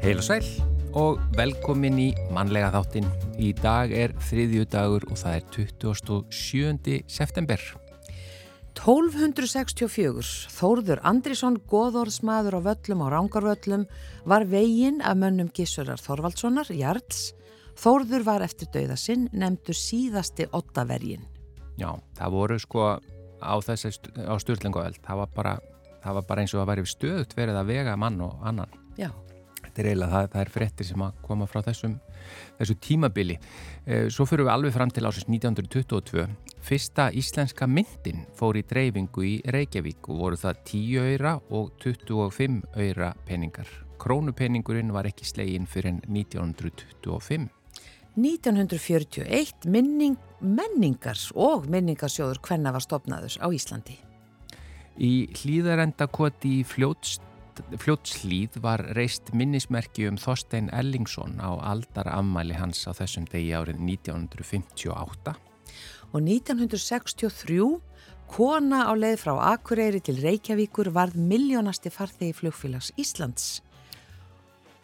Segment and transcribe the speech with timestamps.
[0.00, 0.46] Heil og sæl
[0.98, 3.06] og velkomin í mannlega þáttin.
[3.38, 5.44] Í dag er þriðju dagur og það er
[5.86, 6.98] 27.
[7.06, 7.62] september.
[8.90, 10.50] 1264.
[10.50, 13.84] Þórður Andrisson, goðorðsmaður á völlum og rángarvöllum,
[14.26, 17.28] var veginn af mönnum Gissurar Þorvaldssonar, Jarls.
[17.78, 21.22] Þórður var eftir dauða sinn nefndu síðasti ottavergin.
[21.78, 22.88] Já, það voru sko
[23.38, 24.98] á á stjórnlenguöld.
[25.06, 25.26] Það,
[26.02, 28.74] það var bara eins og að væri stöðut verið að vega mann og annan.
[28.98, 29.12] Já.
[29.70, 31.92] Þetta er eiginlega, það, það er frettir sem að koma frá þessum,
[32.58, 33.36] þessu tímabili.
[33.86, 36.24] Eh, svo fyrir við alveg fram til ásins 1922.
[36.66, 42.58] Fyrsta íslenska myndin fór í dreifingu í Reykjavík og voru það 10 öyra og 25
[42.82, 43.70] öyra peningar.
[44.02, 47.46] Krónupenningurinn var ekki slegin fyrir 1925.
[48.18, 54.00] 1941 minning, menningars og menningarsjóður hvenna var stopnaður á Íslandi.
[54.98, 57.29] Í hlýðarendakoti í fljótst
[57.80, 63.80] fljótslíð var reist minnismerki um Þorstein Ellingsson á aldar afmæli hans á þessum degi árið
[63.84, 65.34] 1958.
[66.10, 67.68] Og 1963
[68.30, 73.60] kona á leið frá Akureyri til Reykjavíkur varð miljónasti farþegi flugfélags Íslands.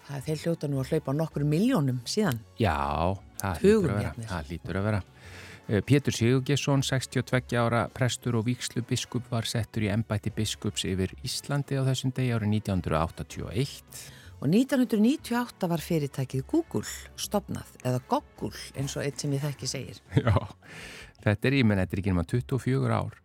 [0.06, 2.38] Það er þeir hljóta nú að hlaupa nokkur miljónum síðan.
[2.62, 2.78] Já,
[3.42, 5.04] það lítur að vera.
[5.66, 11.74] Pétur Sigurgesson, 62 ára prestur og víkslu biskup var settur í ennbætti biskups yfir Íslandi
[11.74, 14.04] á þessum degi árið 1981.
[14.36, 16.86] Og 1998 var fyrirtækið Google
[17.18, 20.00] stopnað, eða Goggle eins og eitt sem ég þekki segir.
[20.22, 20.36] Já,
[21.24, 23.16] þetta er, ég menn, þetta er ekki náma 24 ár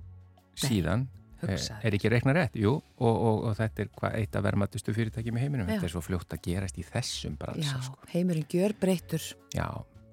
[0.57, 1.05] síðan.
[1.41, 2.57] Nei, eh, er ekki reikna rétt?
[2.57, 5.69] Jú, og, og, og þetta er hva, eitt af vermatustu fyrirtæki með heiminum.
[5.69, 5.75] Já.
[5.75, 7.69] Þetta er svo fljótt að gerast í þessum bransa.
[7.69, 8.11] Já, sko.
[8.15, 9.25] heimurinn gjör breytur.
[9.53, 9.67] Já,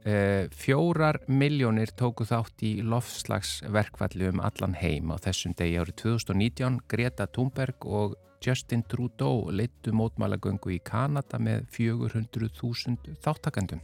[0.05, 7.27] fjórar miljónir tóku þátt í lofslagsverkvalli um allan heim á þessum degi árið 2019 Greta
[7.27, 13.83] Thunberg og Justin Trudeau leittu mótmálagöngu í Kanada með 400.000 þáttakandum.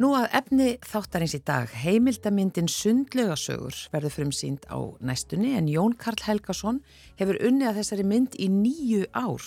[0.00, 6.24] Nú að efni þáttarins í dag, heimildamindin Sundlegasögur verður frumsýnd á næstunni en Jón Karl
[6.24, 6.80] Helgason
[7.20, 9.44] hefur unnið að þessari mynd í nýju ár.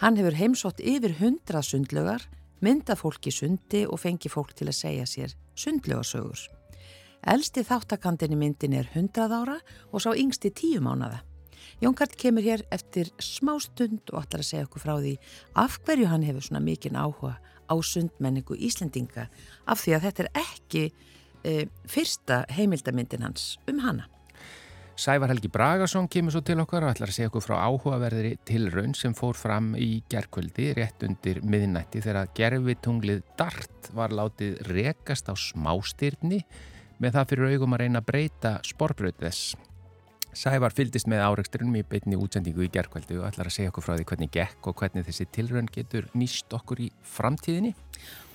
[0.00, 2.24] Hann hefur heimsótt yfir hundra sundlegar
[2.60, 6.46] mynda fólki sundi og fengi fólk til að segja sér sundlegasögur.
[7.28, 9.58] Elsti þáttakandin í myndin er 100 ára
[9.92, 11.20] og sá yngsti 10 mánada.
[11.80, 15.14] Jónkart kemur hér eftir smá stund og ætlar að segja okkur frá því
[15.60, 19.28] af hverju hann hefur svona mikinn áhuga á sundmenningu Íslendinga
[19.66, 20.84] af því að þetta er ekki
[21.44, 21.52] e,
[21.88, 24.08] fyrsta heimildamindin hans um hana.
[25.00, 28.92] Sævar Helgi Bragarsson kemur svo til okkar og ætlar að segja okkur frá áhugaverðri tilraun
[28.92, 35.34] sem fór fram í gerkvöldi rétt undir miðnætti þegar gerfitunglið Dart var látið rekast á
[35.40, 36.42] smástyrni
[37.00, 39.54] með það fyrir augum að reyna að breyta sporbröð þess.
[40.36, 43.94] Sævar fyldist með áreiksturinn í beitni útsendingu í gerkvöldi og ætlar að segja okkur frá
[43.94, 47.72] því hvernig gekk og hvernig þessi tilraun getur nýst okkur í framtíðinni.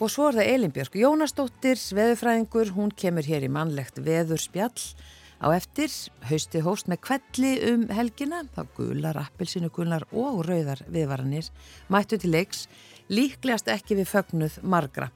[0.02, 4.90] Og svo er það Elinbjörg Jónasdóttir, veðurfræðingur, hún kemur hér í mannlegt veðurspjall
[5.46, 5.92] Á eftir
[6.26, 11.52] hausti hóst með kvelli um helgina, þá gular, appelsinu gular og rauðar viðvaranir
[11.94, 12.64] mættu til leiks,
[13.14, 15.12] líklegast ekki við fögnuð margra.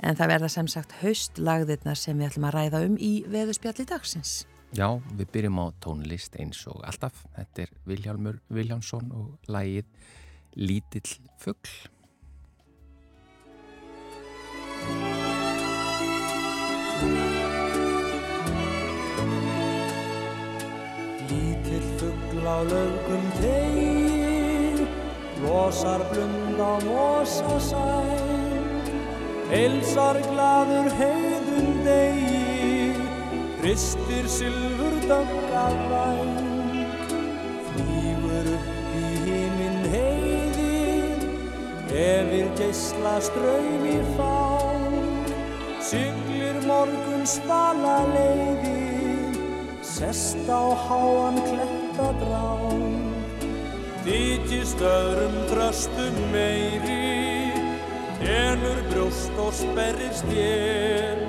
[0.00, 4.46] En það verða sem sagt haustlagðirna sem við ætlum að ræða um í veðuspjalli dagsins.
[4.72, 7.26] Já, við byrjum á tónlist eins og alltaf.
[7.36, 9.92] Þetta er Viljámur Viljámsson og lægið
[10.56, 11.68] Lítill fuggl.
[22.46, 24.86] Á lögum tegin,
[25.42, 28.64] losar blund á mosasæn,
[29.50, 32.94] heilsar gladur heiðum degi,
[33.60, 36.36] hristir sylfur döggar væng,
[37.68, 41.26] flýgur upp í híminn heiðin,
[41.90, 45.34] efir geysla ströym í fang,
[45.90, 49.34] syklir morgun spala leiðin,
[49.96, 53.14] sest á háan klett hjartadrán
[54.04, 57.52] Þykist öðrum tröstum meiri
[58.22, 61.24] Enur brjóst og sperrir stjél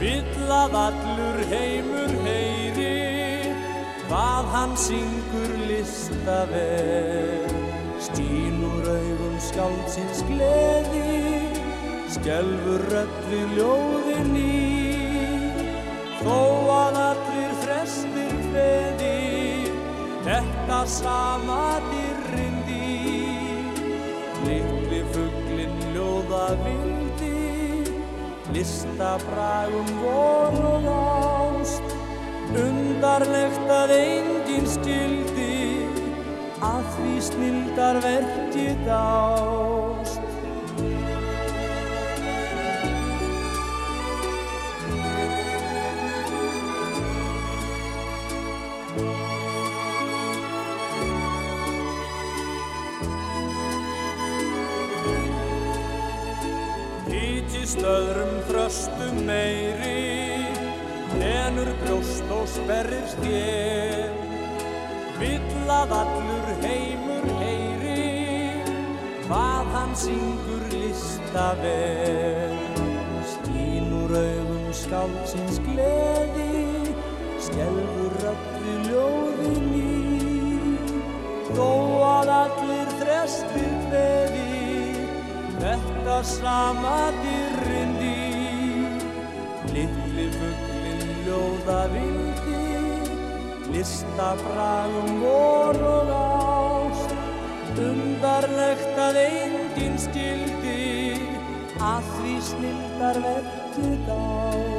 [0.00, 3.54] Vill að allur heimur heyri
[4.08, 7.48] Hvað hann syngur listavel
[8.00, 11.06] Stínur augum skáldsins gleði
[12.10, 12.82] Skelfur
[13.30, 14.80] við ljóðin í.
[16.18, 16.40] Þó
[16.74, 19.19] að allir frestir hveði
[20.20, 22.96] Þetta sama dyrrindi
[24.44, 27.00] Litli fugglin ljóða vildi
[28.52, 31.92] listabragum vor og ást,
[32.50, 35.86] undarlegt að enginn skildi,
[36.60, 39.79] að því snildar verkið ást.
[57.70, 60.42] Hýtist öðrum þröstum meiri,
[61.20, 64.10] lenur brjóst og sperrir stjél.
[65.20, 68.08] Vill að allur heimur heyri,
[69.28, 72.58] hvað hann syngur listavel.
[73.36, 76.90] Skínur augum skálsins gleði,
[77.38, 79.86] skelfur öllu ljóðin í.
[81.54, 81.70] Þó
[82.16, 82.69] að allir
[86.10, 88.14] þetta sama dyrrindi.
[89.70, 92.62] Littli fugglinn ljóða vildi,
[93.70, 97.14] listabragum vor og ást.
[97.80, 101.14] Undarlegt að enginn skildi,
[101.78, 104.69] að því snildar verkið ást.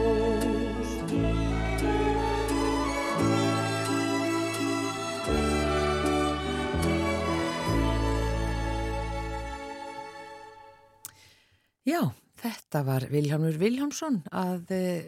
[12.71, 15.07] Þetta var Viljámur Viljámsson að uh,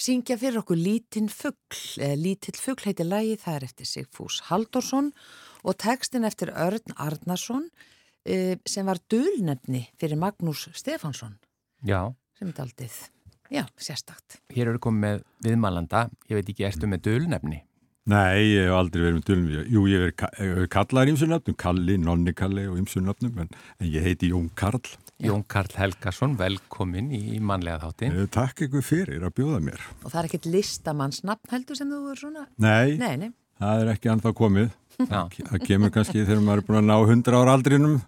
[0.00, 5.08] syngja fyrir okkur Lítinn fuggl, eða Lítill fuggl heiti lagi, það er eftir Sigfús Haldorsson
[5.64, 11.38] og textin eftir Örn Arnarsson uh, sem var dölnefni fyrir Magnús Stefansson
[11.80, 12.98] Já, sem er daldið,
[13.48, 14.42] já, sérstakt.
[14.52, 17.62] hér eru komið með viðmælanda, ég veit ekki, ertu með dölnefni?
[18.10, 19.64] Nei, ég hef aldrei verið með dölnum.
[19.70, 23.88] Jú, ég hef verið kallar ímsu nöfnum, Kalli, Nonni Kalli og ímsu nöfnum, en, en
[23.92, 24.80] ég heiti Jón Karl.
[25.20, 28.14] Jón Karl Helgason, velkomin í mannlega þáttin.
[28.22, 29.82] Eh, Takk ykkur fyrir að bjóða mér.
[30.04, 32.46] Og það er ekkert listamannsnafn heldur sem þú er svona?
[32.58, 33.30] Nei, Nei, nei.
[33.60, 34.70] það er ekki anþá komið.
[35.00, 35.20] Já.
[35.32, 37.98] Það kemur kannski þegar maður er búin að ná 100 ára aldrinum.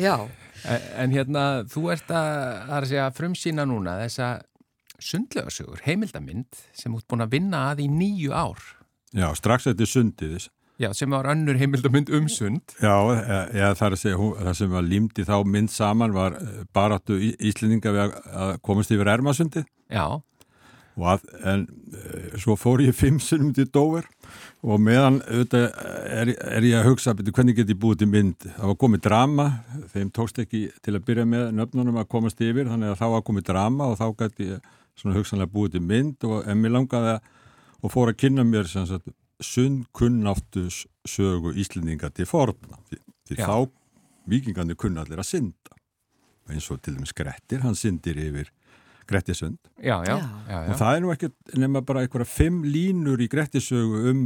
[0.00, 0.16] Já,
[0.66, 2.36] En, en hérna, þú ert að,
[2.74, 4.26] að segja, frumsýna núna þessa
[4.98, 8.58] sundlegasögur, heimildamind sem út búin að vinna að í nýju ár.
[9.14, 10.48] Já, strax eftir sundið.
[10.78, 12.60] Já, sem var önnur heimildamind um sund.
[12.78, 12.94] Já,
[13.50, 16.64] eða það er að segja, hún- það sem var límdi þá mynd saman var eh,
[16.74, 19.66] baráttu Íslendinga við að- komast yfir Ermasundið.
[19.90, 20.20] Já,
[20.98, 21.60] Og Að, en
[21.94, 24.02] uh, svo fór ég fimm sinnum til Dover
[24.66, 25.66] og meðan auðvitað,
[26.10, 29.02] er, er ég að hugsa betur, hvernig get ég búið til mynd það var komið
[29.04, 29.44] drama,
[29.94, 33.22] þeim tókst ekki til að byrja með nöfnunum að komast yfir þannig að þá var
[33.30, 34.66] komið drama og þá gæti ég
[34.98, 37.20] svona hugsanlega búið til mynd og en mér langaði að
[37.86, 39.06] og fór að kynna mér sem sagt
[39.44, 42.98] sundkunnáttus sögu Íslendinga til forna því,
[43.38, 43.68] þá
[44.28, 45.76] vikingandi kunna allir að synda
[46.48, 48.50] eins og til dæmis Grettir, hann syndir yfir
[49.08, 50.18] Grettisund já, já, Já.
[50.48, 50.70] já, já.
[50.72, 51.30] og það er nú ekki
[51.60, 54.22] nema bara einhverja fimm línur í Grettisögu um,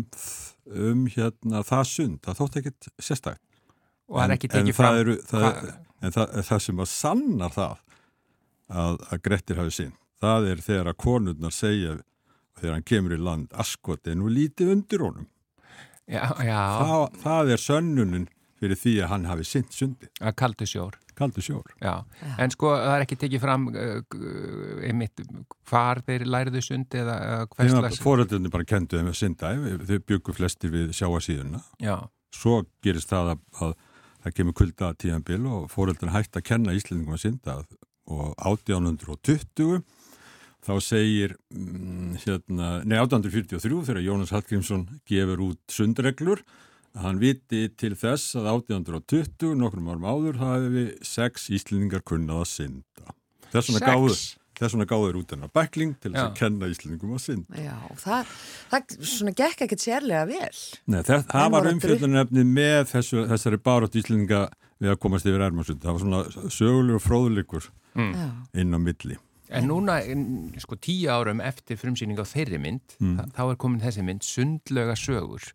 [0.66, 2.92] um hérna það sund, það þótt ekkit
[4.12, 4.92] Og er ekki En- en tekið fram.
[4.94, 7.76] það eru, það, Hva- en það, það sem að sannar það
[8.68, 11.94] að, að Grettir hafi synd það er þegar að konurnar segja
[12.62, 13.50] þegar hann kemur í land.
[13.58, 15.28] Askot er nú lítið undir honum.
[16.10, 18.26] Já, já, það, það er sönnunin
[18.62, 20.98] fyrir því að hann hafi synd sundi, að kaldu sjór.
[21.18, 21.70] kaldu sjór.
[21.82, 22.02] Já,
[22.42, 24.02] en sko það er ekki tekið fram uh,
[24.86, 25.22] einmitt
[25.70, 28.02] hvar þeir læriðu sund eða uh, hvers slags.
[28.02, 29.54] fóröldunni bara kendu þeim að synda
[29.88, 31.96] þau byggu flestir við sjáasíðuna Já,
[32.34, 33.74] svo gerist það að, að
[34.22, 37.58] það kemur kulda tíðanbil og fóreldin hægt að kenna Íslandingum að synda.
[38.12, 39.82] Og 1820
[40.62, 46.44] þá segir mm, hérna, nei 1843 þegar Jónas Hallgrímsson gefur út sundreglur
[47.02, 52.52] hann viti til þess að 1820 nokkrum árum áður það hefði sex Íslandingar kunnað að
[52.52, 53.18] synda
[53.52, 54.16] þess vegna gáður
[54.62, 58.34] þess vegna gáður út hennar bækling til þess að kenna Íslandingum að synda já, það,
[58.72, 60.60] það svona gekk ekkert sérlega vel.
[60.84, 64.44] Nei, það, það var voru umfjöldunarefni með þessu, þessari barátt Íslandinga
[64.82, 65.82] við að komast yfir Ermarsund.
[65.82, 68.26] Það var svona sögulegur og fróðuleikur Já,
[68.58, 69.18] inn á milli.
[69.52, 69.98] En núna
[70.62, 74.96] sko tíu árum eftir frumsýning á þeirri mynd, þa þá er komin þessi mynd sundlega
[74.98, 75.52] sögur.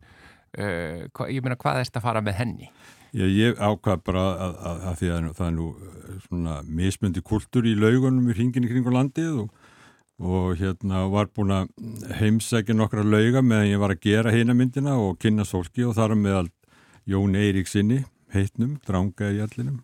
[0.58, 2.70] Uh, hva, ég meina, hvað erst að fara með henni?
[3.16, 7.24] Ég, ég ákvað bara að, að, að því að það er nú eh, svona mismöndi
[7.25, 9.68] kultur í laugunum í hringin í kringu landið og,
[10.20, 11.72] og hérna var búin að
[12.20, 16.18] heimsækja nokkra lauga meðan ég var að gera heina myndina og kynna sólki og þar
[16.20, 16.51] með
[17.08, 18.01] Jón Eiríksinni,
[18.36, 19.80] heitnum, dranga í allinum.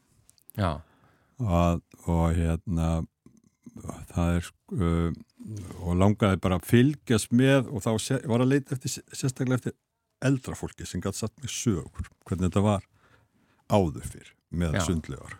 [0.60, 0.82] Já,
[1.40, 2.90] og, og hérna
[4.14, 5.16] það er uh,
[5.84, 9.78] og langaði bara að fylgjast með og þá se, var að leita eftir sérstaklega eftir
[10.24, 12.86] eldra fólki sem gæti satt með sögur hvernig þetta var
[13.74, 15.38] áður fyrr með sundlegar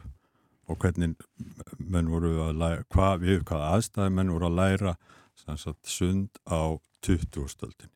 [0.72, 1.16] og hvernig
[1.78, 4.96] menn voru að læra, hvað, við hvað aðstæði menn voru að læra
[5.36, 7.92] sagt, sund á 20-stöldin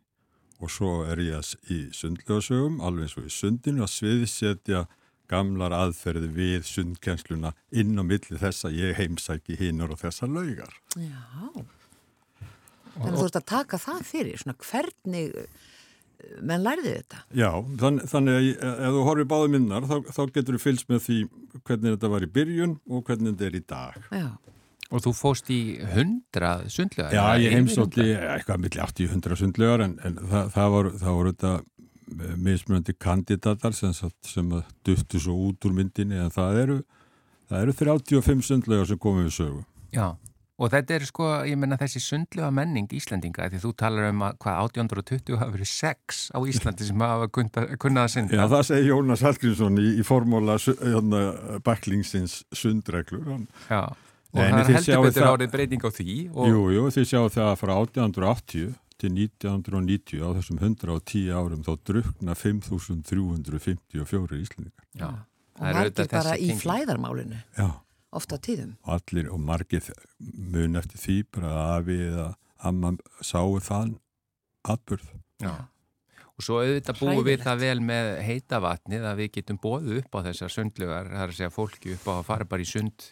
[0.58, 4.86] og svo er ég í sundljóðsögum, alveg eins og í sundinu að sviðsetja
[5.32, 10.76] gamlar aðferði við sundkennsluna inn á milli þess að ég heimsæki hinnur og þessa laugar.
[10.96, 11.24] Já,
[12.98, 15.34] þannig að þú ert að taka það fyrir, svona hvernig
[16.42, 17.22] menn læriði þetta.
[17.38, 17.50] Já,
[17.82, 18.50] þann, þannig að
[18.88, 21.18] ef þú horfið báðu minnar þá, þá getur þú fylgst með því
[21.68, 24.00] hvernig þetta var í byrjun og hvernig þetta er í dag.
[24.12, 24.28] Já.
[24.88, 27.16] Og þú fóst í hundrað sundlegar?
[27.16, 31.66] Já, ég heimsótti eitthvað millir 80-100 sundlegar en, en það, það voru þetta eh,
[32.16, 33.94] mismunandi kandidatar sem,
[34.26, 34.54] sem
[34.86, 36.78] duttu svo út úr myndinni en það eru,
[37.50, 39.62] það eru 35 sundlegar sem komið við sögu.
[39.96, 40.08] Já.
[40.58, 44.40] Og þetta er sko, ég menna þessi sundlega menning Íslandinga, því þú talar um að
[44.42, 48.40] hvað 1820 hafa verið sex á Íslandi sem hafa kunnað að synda.
[48.40, 51.22] Já, það segir Jónas Hallgrímsson í, í formóla hérna,
[51.68, 53.46] baklingsins sundreglur.
[53.70, 56.18] Já, og Nei, það er heldur betur árið breyting á því.
[56.34, 56.50] Og...
[56.50, 62.34] Jú, jú, þið sjáu það frá 1880 til 1990 á þessum 110 árum þá drukna
[62.38, 64.86] 5.354 Íslandingar.
[64.98, 65.10] Já,
[65.58, 67.42] og margir bara í flæðarmálinu.
[67.58, 67.70] Já
[68.16, 68.76] ofta tíðum.
[68.86, 69.88] Og allir og margir
[70.20, 72.28] mun eftir því bara að afi eða
[72.68, 73.98] amma sáu þann
[74.68, 75.10] atbyrð.
[75.44, 75.54] Já.
[76.38, 80.26] Og svo auðvitað búum við það vel með heitavatnið að við getum bóðu upp á
[80.28, 83.08] þessar sundlugar, það er að segja fólki upp á að fara bara í sund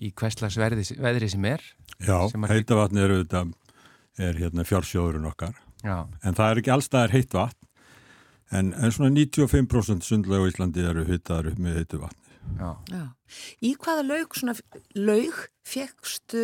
[0.00, 1.64] í hverslags veðri sem er.
[2.00, 3.56] Já, sem heitavatnið er auðvitað
[4.18, 5.54] er hérna fjársjóðurinn okkar.
[5.84, 6.06] Já.
[6.24, 7.68] En það er ekki allstaðar heitt vatn.
[8.50, 12.30] En, en svona 95% sundlega í Íslandi eru hittaður upp með heitu vatni.
[12.58, 12.70] Já.
[12.90, 13.04] Já.
[13.62, 14.56] Í hvaða laug, svona,
[14.98, 15.36] laug
[15.66, 16.42] fegstu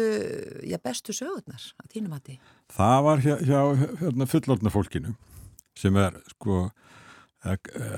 [0.85, 2.37] bestu sögurnar að þínum að því?
[2.77, 3.61] Það var hjá, hjá
[4.03, 5.17] hérna, fullorðna fólkinu
[5.77, 6.61] sem er sko
[7.45, 7.89] e, e,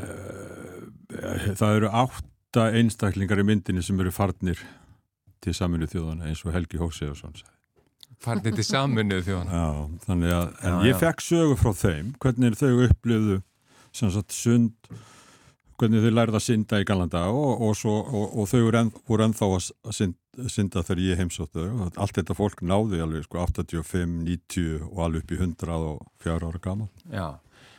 [1.58, 4.62] það eru átta einstaklingar í myndinni sem eru farnir
[5.44, 7.36] til saminu þjóðana eins og Helgi Hóseðarsson
[8.22, 9.68] Farnir til saminu þjóðana Já,
[10.06, 12.10] þannig að en já, ég fekk sögur frá þeim.
[12.18, 13.38] Hvernig þau upplifðu
[13.94, 14.90] sem sagt sund
[15.78, 18.88] hvernig þau lærið að synda í galanda og, og, svo, og, og þau voru, enn,
[19.06, 24.16] voru ennþá að synda, synda þegar ég heimsóttu allt þetta fólk náði alveg sko, 85,
[24.26, 27.28] 90 og alveg upp í 104 ára gaman Já,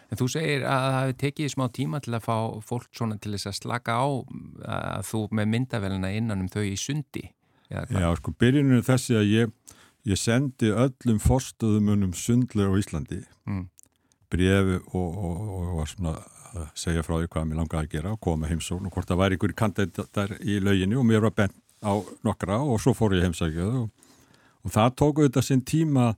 [0.08, 2.38] en þú segir að það hefði tekið smá tíma til að fá
[2.72, 6.78] fólk svona til þess að slaka á að þú með myndavelina innan um þau í
[6.80, 7.28] sundi
[7.70, 9.52] Já, sko, byrjunum er þessi að ég,
[10.10, 13.24] ég sendi öllum fórstöðumunum sundlega á Íslandi.
[13.50, 13.68] Mm.
[14.30, 16.12] brefi og var svona
[16.54, 19.22] að segja frá því hvað mér langaði að gera og koma heimsón og hvort það
[19.22, 21.94] væri ykkur kandidatar í lauginu og mér var bent á
[22.26, 23.90] nokkra og svo fór ég heimsækjaðu og,
[24.66, 26.12] og það tók auðvitað sinn tíma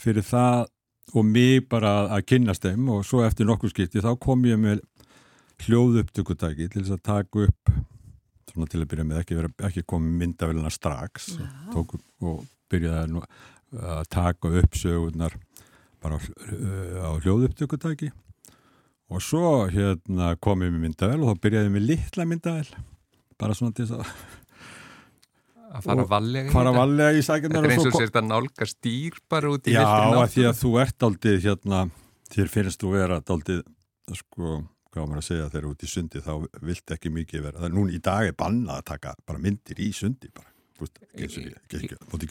[0.00, 0.66] fyrir það
[1.12, 4.82] og mig bara að kynast þeim og svo eftir nokkur skipti þá kom ég með
[5.62, 7.74] hljóðupptökutæki til þess að taka upp
[8.52, 9.38] svona til að byrja með ekki,
[9.68, 11.32] ekki komið myndavélina strax
[11.72, 13.22] tók, og byrjaði
[13.82, 15.38] að taka upp sögurnar
[16.02, 18.10] bara á hljóðupptökutæki.
[19.12, 22.68] Og svo hérna kom ég með myndavel og þá byrjaði ég með litla myndavel
[23.42, 24.12] bara svona til þess að
[25.72, 29.18] að fara vallega fara vallega í sækjumnar þetta er eins og sérst að nálga stýr
[29.32, 31.80] bara út í já, að því að þú ert aldrei hérna,
[32.32, 33.58] þér finnst þú vera aldrei,
[34.18, 34.58] sko,
[34.92, 36.32] hvað maður að segja þegar út í sundi þá
[36.68, 39.80] vilt ekki mikið vera, það er núna í dag er bannað að taka bara myndir
[39.80, 40.51] í sundi bara,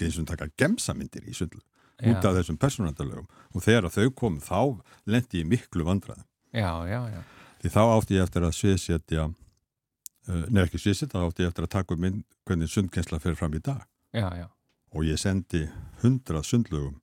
[0.08, 1.62] eins og taka gemsa myndir í sundi
[2.02, 7.00] út af þessum personandalögum og þegar þau kom þá lendi ég miklu vandraðum Já, já,
[7.08, 7.22] já.
[7.62, 11.68] Því þá átti ég eftir að sviðsetja, uh, nefn ekki sviðsetja, þá átti ég eftir
[11.68, 13.86] að taka um minn hvernig sundkensla fyrir fram í dag.
[14.12, 14.48] Já, já.
[14.92, 15.64] Og ég sendi
[16.02, 16.98] hundrað sundlugum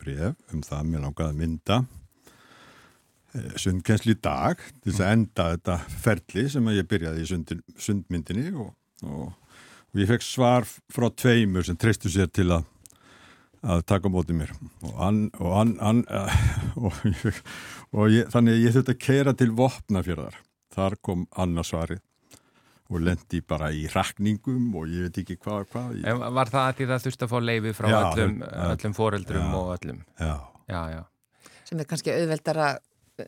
[0.00, 5.48] bref um það mér langaði að mynda uh, sundkensli í dag til þess að enda
[5.56, 8.70] þetta ferli sem ég byrjaði í sundin, sundmyndinni og,
[9.02, 9.49] og,
[9.90, 12.68] og ég fekk svar frá tveimur sem treystu sér til að
[13.60, 14.52] að taka mótið mér.
[14.86, 16.04] Og, hann, og, hann, hann,
[16.84, 17.00] og,
[17.92, 20.38] og ég, þannig að ég þurfti að keira til Vopnafjörðar.
[20.70, 22.00] Þar kom annarsvarið
[22.90, 26.22] og lendi bara í rakningum og ég veit ekki hvað hva, ég...
[26.38, 29.52] Var það að því það þurfti að fá leiði frá já, öllum, öllum foreldrum já,
[29.60, 30.00] og öllum?
[30.18, 30.32] já.
[30.70, 31.02] Já,
[31.66, 32.66] sem er kannski auðveldara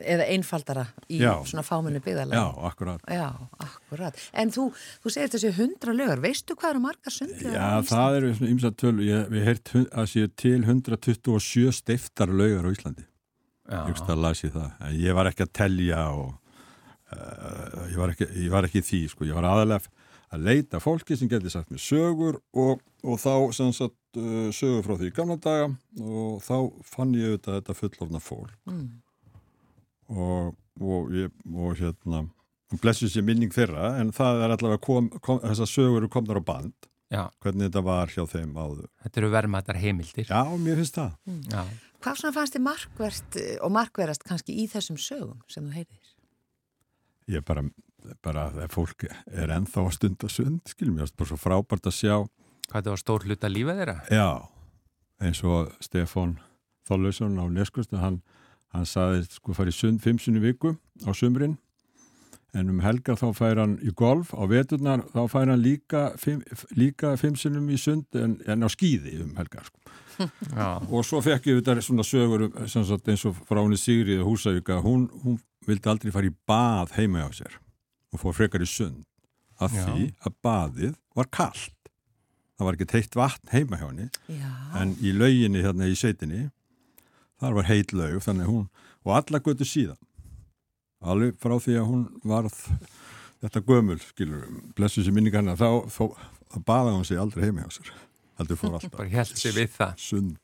[0.01, 1.33] eða einfaldara í já.
[1.49, 2.41] svona fámunni byggðalega.
[2.41, 3.07] Já, akkurat.
[3.11, 3.29] Já,
[3.67, 4.21] akkurat.
[4.43, 4.69] En þú,
[5.05, 7.55] þú segir þessi hundra lögur, veistu hvað eru margar sundlega?
[7.55, 12.69] Já, það eru svona ymsa tölu, ég, við heirt að séu til 127 steiftar lögur
[12.69, 13.09] á Íslandi.
[13.69, 13.81] Já.
[13.81, 14.71] Ég veist að lasi það.
[14.87, 16.31] En ég var ekki að telja og
[17.15, 19.29] uh, ég, var ekki, ég var ekki því, sko.
[19.29, 19.85] Ég var aðalega
[20.33, 24.85] að leita fólki sem getur sagt mér sögur og, og þá sem sagt uh, sögur
[24.87, 25.69] frá því gamla daga
[26.01, 26.57] og þá
[26.89, 28.55] fann ég auðvitað þetta fullorna fólk.
[28.69, 29.02] Mm
[30.09, 32.25] og, og, ég, og hérna
[32.81, 36.89] blessu sér minning þeirra en það er allavega kom, kom, þessar sögur komnar á band
[37.13, 37.27] Já.
[37.45, 40.31] hvernig þetta var hjá þeim áður Þetta eru vermaðar heimildir.
[40.31, 41.65] Já, mér finnst það Já.
[42.03, 46.15] Hvað svona fannst þið markvert eh, og markverast kannski í þessum sögum sem þú heyrðir?
[47.31, 47.67] Ég bara,
[48.25, 52.17] bara að fólk er ennþá að stunda sund, skilum ég, bara svo frábært að sjá
[52.73, 53.95] Hvað þetta var stór hluta lífa þeirra?
[54.09, 54.29] Já,
[55.21, 56.39] eins og Stefán
[56.89, 58.23] Þorlausson á Neskustu, hann,
[58.73, 61.59] hann saði sko farið sund fimm sinni viku á sumrin.
[62.53, 66.43] En um helgar þá fær hann í golf, á veturnar þá fær hann líka fimm,
[66.77, 69.81] líka fimm sinnum í sund en, en á skýði um helgar sko.
[70.93, 74.27] Og svo fekk ég þetta svona sögur um, sem sagt, eins og frá henni Sigriði
[74.27, 77.57] Húsavíka, hún, hún vildi aldrei fara í bað heima á sér
[78.13, 79.07] og fór frekar í sund.
[79.63, 79.87] Af Já.
[79.87, 81.83] því að baðið var kallt
[82.63, 84.09] það var ekki teitt vatn heima hjá henni.
[84.79, 86.47] En í lauginni hérna í sveitinni
[87.43, 88.69] þar var heit laug þannig að hún,
[89.03, 89.99] og alla götu síðan.
[91.03, 92.61] Alveg frá því að hún varð
[93.43, 94.47] þetta gömul, skilur
[94.79, 97.93] blessu sér minninga hennar, þá, þá, þá baða hún sig aldrei heima hjá sér
[98.39, 100.37] heldur fór alltaf sund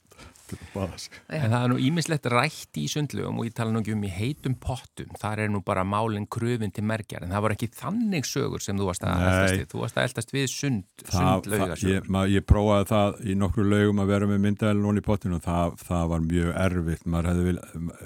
[1.34, 4.12] En það er nú ímislegt rætt í sundlugum og ég tala nú ekki um í
[4.12, 5.12] heitum pottum.
[5.20, 7.26] Þar er nú bara málinn kröfin til merkjar.
[7.26, 9.66] En það var ekki þannig sögur sem þú varst að eldast við.
[9.72, 12.12] Þú varst að eldast við sund, ég, sundlaugasögur.
[12.16, 15.44] mað, ég prófaði það í nokkru laugum að vera með myndælun og í pottinu og
[15.46, 17.58] það, það var mjög erfitt maður hefði vil,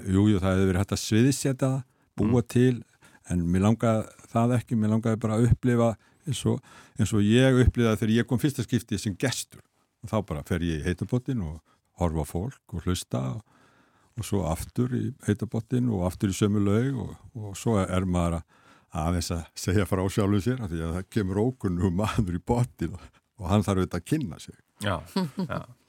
[0.06, 1.78] jú, jú, það hefði verið hægt að sviðsetja það,
[2.20, 2.82] búa til
[3.30, 5.90] en mér langaði það ekki mér langaði bara að upplifa
[6.26, 6.62] eins og,
[6.98, 9.62] eins og ég upplifaði þegar ég kom fyrsta skipti sem gestur
[10.02, 11.60] og þá bara fer ég í heitabottin og
[12.02, 13.42] horfa fólk og hlusta og,
[14.18, 18.40] og svo aftur í heitabottin og aftur í sömu laug og, og svo er maður
[18.40, 18.58] að
[19.02, 22.96] aðeins að segja frá sjálfum sér af því að það kemur ókunnum maður í bottin
[22.98, 23.06] og,
[23.40, 24.98] og hann þarf auðvitað að kynna sig Já,
[25.48, 25.62] já.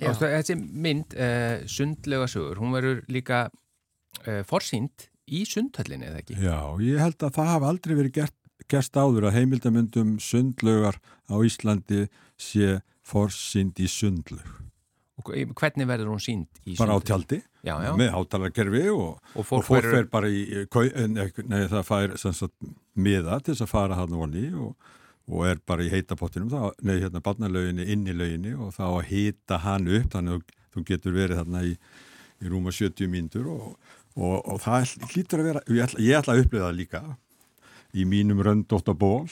[0.00, 0.08] Já.
[0.08, 6.38] Ástu, þessi mynd, uh, sundlaugasögur, hún verður líka uh, forsýnd í sundhöllinni, eða ekki?
[6.40, 8.36] Já, ég held að það hafa aldrei verið gert,
[8.72, 10.96] gerst áður að heimildamöndum sundlaugar
[11.28, 12.06] á Íslandi
[12.40, 14.61] sé forsýnd í sundlaug
[15.30, 17.92] Og hvernig verður hún sínd í bara á tjaldi Já, já.
[17.96, 20.42] með hátalarkerfi og, Og og fólk fólk verður- fer bara í
[21.12, 22.54] nei, nei, það fær sagt,
[22.96, 24.74] miða til þess að fara hann voni og,
[25.30, 26.50] og er bara í heitapottinum
[26.82, 30.84] nei, hérna barnalauginni, inn í lauginni og þá að hita hann upp þannig að þú
[30.88, 31.74] getur verið þarna í,
[32.42, 33.66] í rúma 70 mínútur og,
[34.16, 37.02] og, og það hlýtur að vera ég ætla, ég ætla að upplifa það líka
[37.92, 39.28] í mínum röndótt ból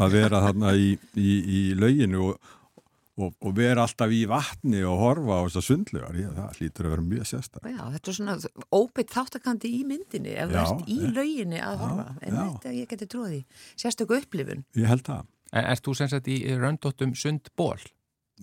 [0.00, 2.52] að vera þarna í, í, í lauginu og,
[3.22, 6.94] og, og vera alltaf í vatni og horfa á þessar sundlegar, ég, það hlýtur að
[6.96, 8.36] vera mjög sérstak Já, þetta er svona
[8.74, 12.06] óbeitt þáttakandi í myndinni ef þú Já, ert í eh, lauginni að já, horfa.
[12.20, 12.42] En já.
[12.42, 13.40] þetta ég geti tróði
[13.84, 14.66] sérstöku upplifun.
[14.78, 15.26] Ég held það.
[15.52, 17.80] En Erst þú sem sagt í röndóttum sundból?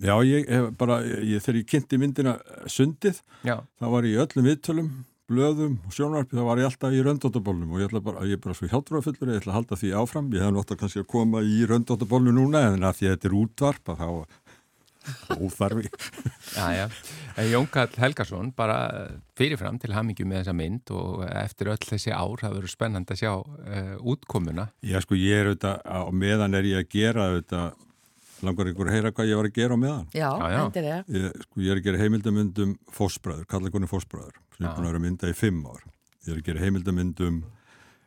[0.00, 2.36] Já, ég hef bara, ég, þegar ég kynnti myndina
[2.70, 3.58] sundið, Já.
[3.80, 4.90] þá var ég í öllum viðtölum,
[5.30, 8.42] blöðum og sjónvarpi, þá var ég alltaf í röndóttabólnum og ég ætla bara, ég er
[8.42, 11.42] bara svo hjálpræðafullur, ég ætla að halda því áfram, ég hef náttúrulega kannski að koma
[11.44, 14.08] í röndóttabólnu núna, en að því að þetta er útvarp, að þá
[15.36, 15.90] óþarfi.
[17.40, 18.78] En Jón Karl Helgason, bara
[19.38, 23.22] fyrirfram til hamingju með þessa mynd og eftir öll þessi ár, það verður spennand að
[23.22, 24.66] sjá uh, útkomuna.
[24.84, 27.86] Já, sko, ég er auðvitað, á meðan er ég að gera auðvitað,
[28.40, 30.10] langar ykkur að heyra hvað ég var að gera á meðan.
[30.16, 30.58] Já, já.
[30.64, 34.86] endilega Ég, sko, ég er að gera heimildamundum fósbræður, kallakonir fósbræður, sem ég er búin
[34.88, 35.88] að vera að mynda í fimm ár.
[36.26, 37.42] Ég er að gera heimildamundum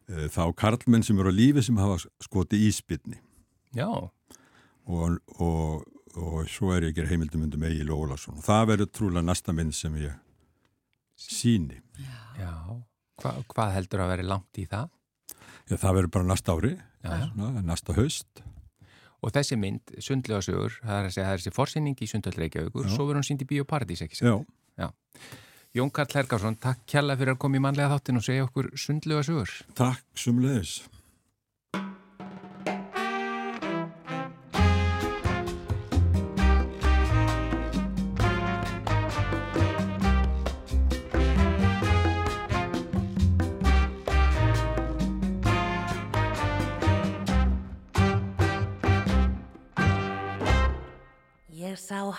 [0.08, 3.20] e, þá karlmenn sem eru á lífi sem hafa skoti íspilni
[3.74, 5.86] Já, og, og,
[6.20, 9.74] og svo er ég að gera heimildamundum Egil Ólason og það verður trúlega næsta mynd
[9.78, 10.14] sem ég
[11.18, 11.80] síni.
[12.40, 12.54] já.
[13.22, 14.90] Hva, hvað heldur að veri langt í það?
[15.70, 16.74] Já, það verður bara næsta ári,
[17.04, 17.28] Já, já.
[17.32, 18.44] svona, næsta haust.
[19.24, 22.08] Og þessi mynd, sundlegasögur, það er að segja, það er þessi forsynning í
[22.90, 22.92] Já.
[22.96, 24.90] svo verður hún sínd í Bíóparadís, ekki Já, sér?
[25.74, 29.50] Jón Karl Helgason, takk kjalla fyrir að koma í mannlega þáttin og segja okkur sundlegasögur.
[29.74, 30.84] takk sumleðis.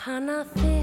[0.07, 0.74] Ég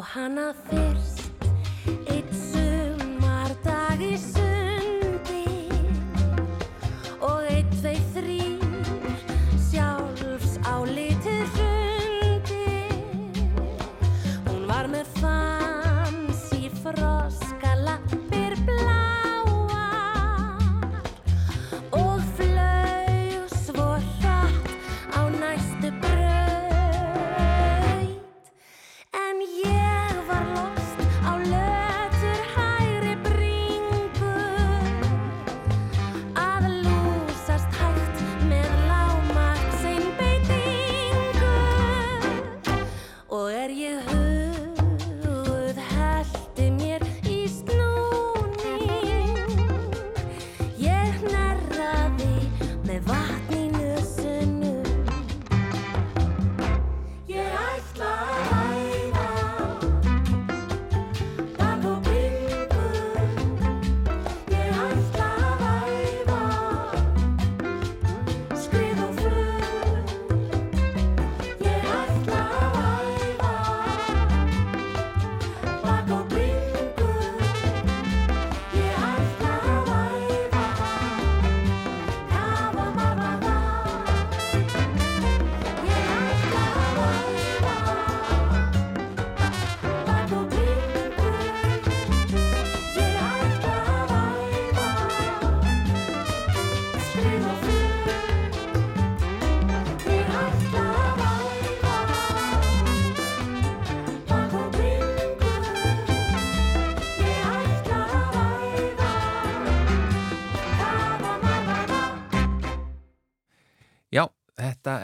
[0.00, 0.54] sá hana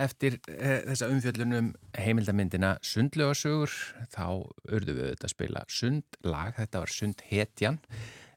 [0.07, 3.75] eftir e, þessa umfjöllunum heimildamindina Sundlögasögur,
[4.15, 4.27] þá
[4.71, 7.79] urðu við auðvitað að spila Sundlag, þetta var Sundhetjan,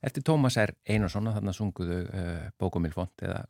[0.05, 0.75] eftir Tómas R.
[0.89, 2.27] Einarsson og þarna sunguðu e,
[2.59, 3.43] Bókumilfont eða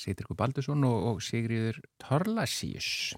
[0.00, 3.14] Sýtryggur Baldursson og, og Sigriður Torlasíus.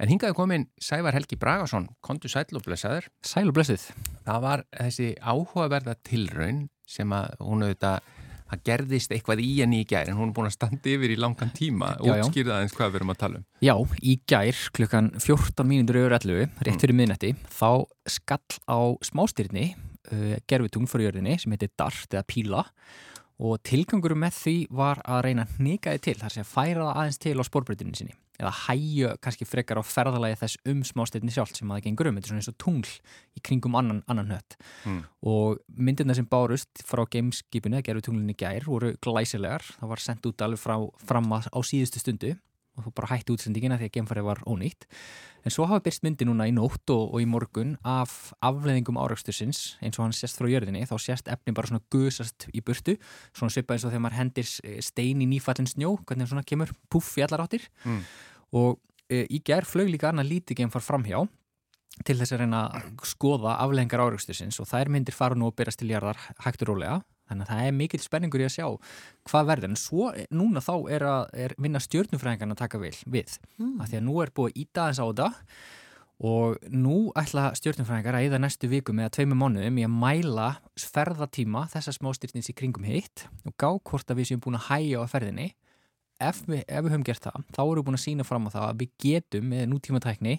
[0.00, 3.10] En hingaði komin Sævar Helgi Bragason, kontu sæl og blessaður.
[3.20, 3.82] Sæl og blessuð.
[4.24, 8.06] Það var þessi áhugaverða tilraun sem að hún auðvitað
[8.50, 11.18] það gerðist eitthvað í henni í gær en hún er búin að standa yfir í
[11.20, 11.92] langan tíma.
[12.02, 13.46] Og útskýrða aðeins hvað við erum að tala um.
[13.64, 16.82] Já, í gær klukkan 14 mínútur öður 11, rétt mm.
[16.84, 17.70] fyrir minnati þá
[18.10, 22.64] skall á smástyrni uh, gerfitung fyrir jörðinni sem heitir dart eða píla.
[23.40, 27.22] Og tilgangurum með því var að reyna nýgaði til, þar sé að færa það aðeins
[27.24, 31.68] til á spórbreytinu sinni eða hægja kannski frekar á ferðalagi þess um smástyrni sjálf sem
[31.70, 32.92] að það gengur um, þetta er svona eins og tungl
[33.36, 35.02] í kringum annan, annan hött Mm.
[35.28, 40.26] og myndirna sem bárust frá gameskipinu eða gerfitunglinni í gær voru glæsilegar, það var sendt
[40.30, 42.36] út alveg frá, fram að, á síðustu stundu.
[42.78, 44.84] Og þú bara hætti útsendingina því að geimfarið var ónýtt.
[45.44, 49.74] En svo hafa byrst myndi núna í nótt og, og í morgun af afleðingum áraugstursins
[49.82, 52.94] eins og hann sést frá jörðinni, þá sést efni bara svona gusast í burtu,
[53.36, 56.46] svona svipað eins og þegar maður hendir s- stein í nýfallin snjó, hvernig hann svona
[56.46, 57.66] kemur puff í allar áttir.
[57.84, 58.00] Mm.
[58.56, 61.24] Og e, í gær flög líka annað lítið geimfar framhjá
[62.06, 65.82] til þess að reyna að skoða afleðingar áraugstursins og þær myndir fara nú að byrjast
[65.82, 67.00] til jarðar hægt og rólega.
[67.30, 68.64] Þannig að það er mikill spenningur í að sjá
[69.30, 72.96] hvað verður, en svo eh, núna þá er, að, er vinna stjörnufræðingarna að taka vil
[73.06, 73.76] við, Mm.
[73.82, 75.28] af því að nú er búið að íta aðeins á þetta
[76.20, 80.48] og nú ætla stjórnumfræðingar að eða næstu viku með að tveimur mánuðum í að mæla
[80.76, 85.00] ferðatíma þessar smástyrnins í kringum hitt og gá hvort að við séum búin að hægja
[85.00, 85.46] á ferðinni
[86.20, 88.50] ef við, ef við höfum gert það þá erum við búin að sína fram á
[88.56, 90.34] það að við getum með nútímatækni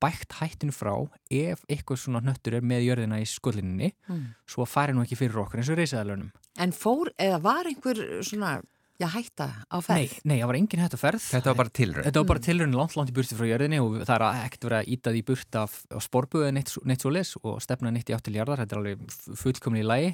[0.00, 0.94] bækt hættinu frá
[1.28, 4.22] ef eitthvað svona hnöttur er með jörðina í skollinni Mm.
[4.48, 8.00] svo að fari nú ekki fyrir okkur eins og reysaðalönum En fór, eða var einhver
[8.26, 8.54] svona,
[8.98, 10.14] já, hætta á Nei, ferð?
[10.24, 12.04] nei, það var engin hætt á ferð Þetta var bara tilraun.
[12.08, 14.78] Þetta var bara tilraunin langt, langt í burti frá jörðinni og það er ekkert verið
[14.80, 18.10] að íta því burt af, af sporbu eða neitt, neitt svo les og stefna neitt
[18.10, 20.10] í átt til jarðar, þetta er alveg fullkomni í lagi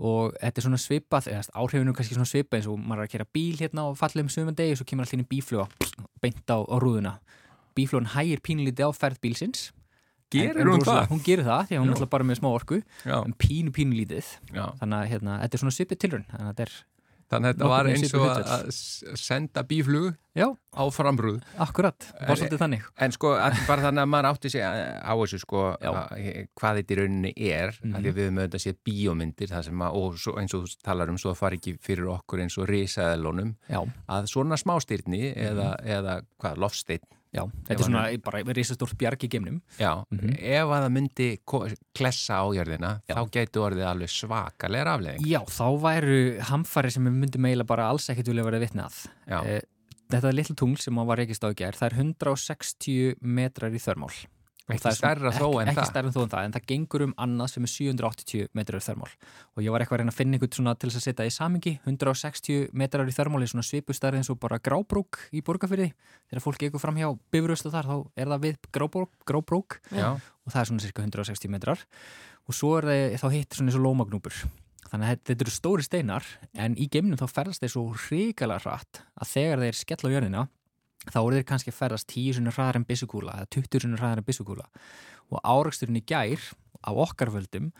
[0.00, 3.12] og þetta er svona svipað, eða áhrifinu kannski svona svipað eins og maður er að
[3.14, 5.66] kera bíl hérna og falla um sumandegi og svo kemur allir inn bífluga
[6.24, 7.12] beint á, á rúðuna.
[7.76, 9.70] Bíflugan hægir pínlítið á ferð bílsins.
[10.30, 11.08] Gerir En- hún það?
[11.10, 13.70] Hún gerir það, því að hún er alltaf bara með smá orku, Já, en pínu
[13.74, 14.26] pínu lítið.
[14.54, 14.64] já.
[14.78, 16.74] Þannig að hérna, þetta er svona svipið tilraun, þannig að þetta er,
[17.30, 18.70] Þannig að þetta var eins og að
[19.20, 21.36] senda bíflug já, á framrúð.
[21.62, 22.88] akkurat, var svolítið þannig.
[23.06, 23.30] En sko,
[23.68, 26.16] bara þannig að maður átti sig á þessu sko, að,
[26.58, 30.00] hvað þetta í rauninni er, mm að við höfum auðvitað séð bíómyndir, það sem að,
[30.02, 32.68] og svo, eins og þú talar um, svo að fara ekki fyrir okkur eins og
[32.70, 33.54] risaðalónum,
[34.10, 35.90] að svona smástyrni eða, Mhm.
[36.00, 39.60] eða hvað, lofsteinn, já, þetta er hann svona bara risastórt bjarg í geimnum.
[39.78, 40.36] já, Mhm.
[40.38, 41.28] ef að það myndi
[41.94, 43.14] klessa á jörðina, Já.
[43.14, 45.26] þá gætu orðið alveg svakalega afleðing.
[45.26, 49.06] Já, þá væru hamfari sem við myndum eiginlega bara alls ekkert vilja vera vitni að.
[49.28, 49.44] Já.
[49.46, 49.60] Eh,
[50.10, 53.78] Þetta er litlu tungl sem var rekist á í gær, það er 160 metrar í
[53.78, 54.10] þörmál
[54.74, 58.80] Ekki stærra þó en en það, en það gengur um annað sem er 780 metrar
[58.80, 59.10] í þörmál.
[59.56, 61.74] Og ég var eitthvað að reyna að finna einhvern svona til að setja í samingi
[61.84, 65.90] 160 metrar í þörmál er svona svipustærið eins og bara grábrók í borgarfyrði
[66.30, 69.78] þegar fólk ekkur fram hjá bifuröstu þar þá er það við grábrók, grábrók.
[70.46, 71.86] Og það er svona cirka 160 metrar.
[72.48, 74.42] Og svo er það þá hitt svona eins og lómagnúpur.
[74.90, 76.26] Þannig að þetta eru stóri steinar
[76.58, 80.42] en í geimnum þá ferðast þeir svo hrikalega hratt að þegar þeir skella á jörðina
[81.08, 84.20] þá eru þeir kannski að ferðast 10 sinni hraðar en byssukúla eða 20 sinni hraðar
[84.20, 84.66] en byssukúla.
[85.32, 86.44] Og áraksturinn í gær
[86.84, 87.70] á okkar völdum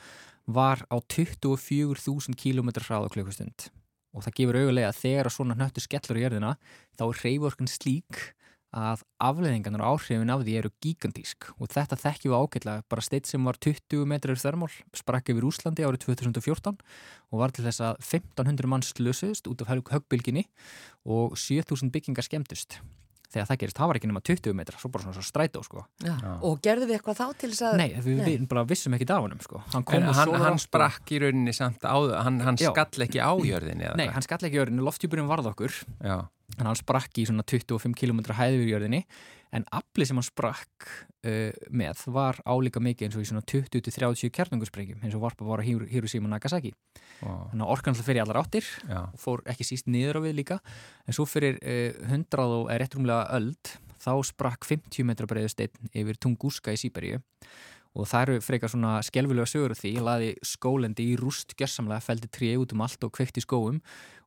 [0.49, 3.69] var á 24.000 km hraða klukkustund.
[4.17, 6.57] Og það gefur augulega að þegar svona hnöttu skellur í jörðina
[6.99, 8.23] þá er reyvorkun slík
[8.71, 13.27] að afleðingarnar og áhrifin af því eru gigantísk og þetta þekkjum við ágætlega bara steitt
[13.27, 17.99] sem var 20 metrar þörmál sprakk yfir Úslandi árið 2014 og var til þess að
[17.99, 20.47] 1500 mann slösuðust út af höggbylginni
[21.03, 22.79] og 7000 byggingar skemmtust
[23.31, 25.85] þegar það gerist, það var ekki nema 20 metrar svo bara svona svo strætó sko.
[26.03, 26.15] Já.
[26.47, 27.77] Og gerðu við eitthvað þá til þess að...
[27.81, 28.25] Nei, við, Nei.
[28.27, 29.63] við bara vissum ekki af honum sko.
[29.75, 32.71] Hann kom en hann, hann sprakk í rauninni samt á hann, hann Já.
[32.73, 35.79] skall ekki á jörðinni eða Nei, hann skall ekki í jörðinu, loftjúburinn varð okkur.
[36.03, 36.17] Já,
[36.59, 39.05] en hann sprakk í svona 25 km hæð yfir jörðinni
[39.57, 40.87] en afli sem hann sprakk
[41.27, 45.65] uh, með var álíka mikið eins og í svona 20-30 kjarnungussprengjum eins og varpa var
[45.67, 46.73] Hiro- Hiroshima og Nagasaki.
[47.21, 50.27] Og, þannig að orkan alltaf fyrir allar áttir já, og fór ekki síst niður á
[50.29, 50.61] við líka.
[51.07, 55.53] En svo fyrir uh, 100 og er rétt rúmlega öld þá sprakk 50 metra breiðu
[55.53, 57.21] steinn yfir Tunguska í Sýberíu
[57.99, 62.53] og það eru frekar svona skelfilega sögur því, laði skólendi í rúst gjörsamlega, feldi tré
[62.61, 63.81] út um allt og kveikt í skóum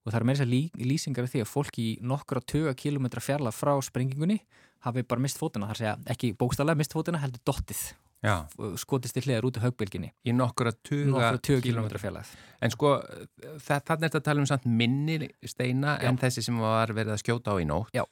[0.03, 3.23] og það eru meira þess að lýsingar af því að fólk í nokkra tuga kilometra
[3.23, 4.41] fjarlag frá sprengingunni
[4.85, 7.83] hafi bara mist fótuna, þar segja ekki bókstallega mist fótuna, heldur dottið
[8.23, 8.35] já
[8.79, 12.71] skotist til hliðar út af högbylginni í nokkura tuga, nokkra tuga kílómetra kilometra fjarlag En
[12.71, 12.93] sko,
[13.59, 16.07] þannig er þetta að tala um minni steina Já.
[16.07, 17.91] en þessi sem var verið að skjóta á í nótt.
[17.95, 18.05] Já.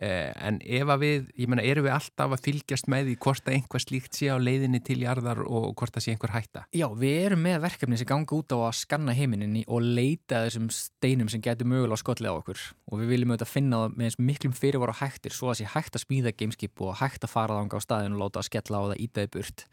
[0.00, 3.48] Eh, en ef að við, ég meina, erum við alltaf að fylgjast með því hvort
[3.50, 6.62] að einhver slíkt sé á leiðinni til jarðar og hvort það sé einhver hætta?
[6.72, 10.46] Já, við erum með verkefni sem ganga út á að skanna heiminin og leita að
[10.46, 14.08] þessum steinum sem getur mögulega skollið á okkur og við viljum auðvitað finna það með
[14.08, 17.60] eins miklum fyrirvara hættir svo að sé hægt að smíða gameskip og hægt að fara
[17.60, 19.66] þanga á staðin og láta að skella á það ítaði burt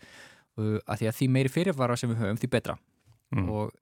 [0.60, 2.80] uh, að því að því meiri fyrirvara sem við höfum því betra
[3.28, 3.50] Mm.
[3.52, 3.74] og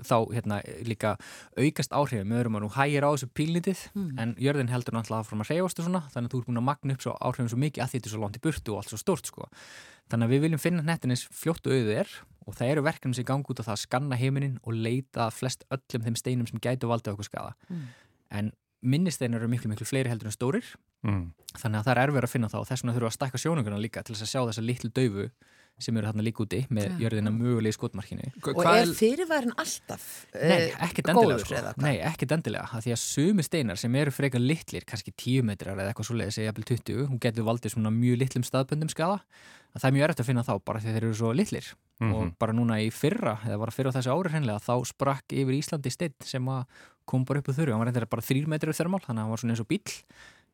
[0.00, 1.16] þá hérna líka
[1.58, 2.28] aukast áhrifin.
[2.28, 3.82] Með öðrum að nú hægir á þessu pílnitið
[4.22, 6.96] en jörðin heldur náttúrulega að reyfast og svona þannig að þú ert búin að magna
[6.96, 9.00] upp svo áhrifin svo mikið að þetta er svo langt í burtu og allt svo
[9.00, 9.48] stórt sko.
[10.10, 12.12] Þannig að við viljum finna hnettin eins fljótt og auðið er
[12.46, 15.40] og það eru verkefni sem gangi út á það að skanna heiminin og leita að
[15.40, 17.56] flest öllum þeim steinum sem gætu valdið okkur skada
[18.30, 18.52] en
[18.86, 20.68] minnisteinar eru miklu miklu fleiri heldur en stórir.
[21.06, 21.34] Mm.
[21.60, 23.38] þannig að það er erfið að finna þá og þess vegna þurfum við að stækka
[23.38, 25.26] sjónunguna líka til þess að sjá þessa litlu daufu
[25.78, 26.96] sem eru þarna líka úti með Já.
[27.04, 31.72] jörðina mögulega í skotmarkinu Og er fyrirværin alltaf Nei, eh, ekkert endilega góður sko.
[31.84, 35.76] Nei, ekkert endilega, af því að sumi steinar sem eru frekar litlir, kannski 10 metrar
[35.76, 39.20] eða eitthvað svo leiðis, eða jafnvel 20, hún getur valdið svona mjög litlum staðböndum skada
[39.76, 42.12] að það er mjög erfitt að finna þá bara því þeir eru svo litlir Mhm.
[42.12, 45.56] og bara núna í fyrra, eða bara fyrra á þessu ári hreinlega, þá sprakk yfir
[45.56, 46.66] Íslandi steinn sem að
[47.08, 49.30] kom bara upp úr þurru, hann var reyndar bara 3 metrar þörmál, þannig að hann
[49.32, 50.02] var svona eins og bíll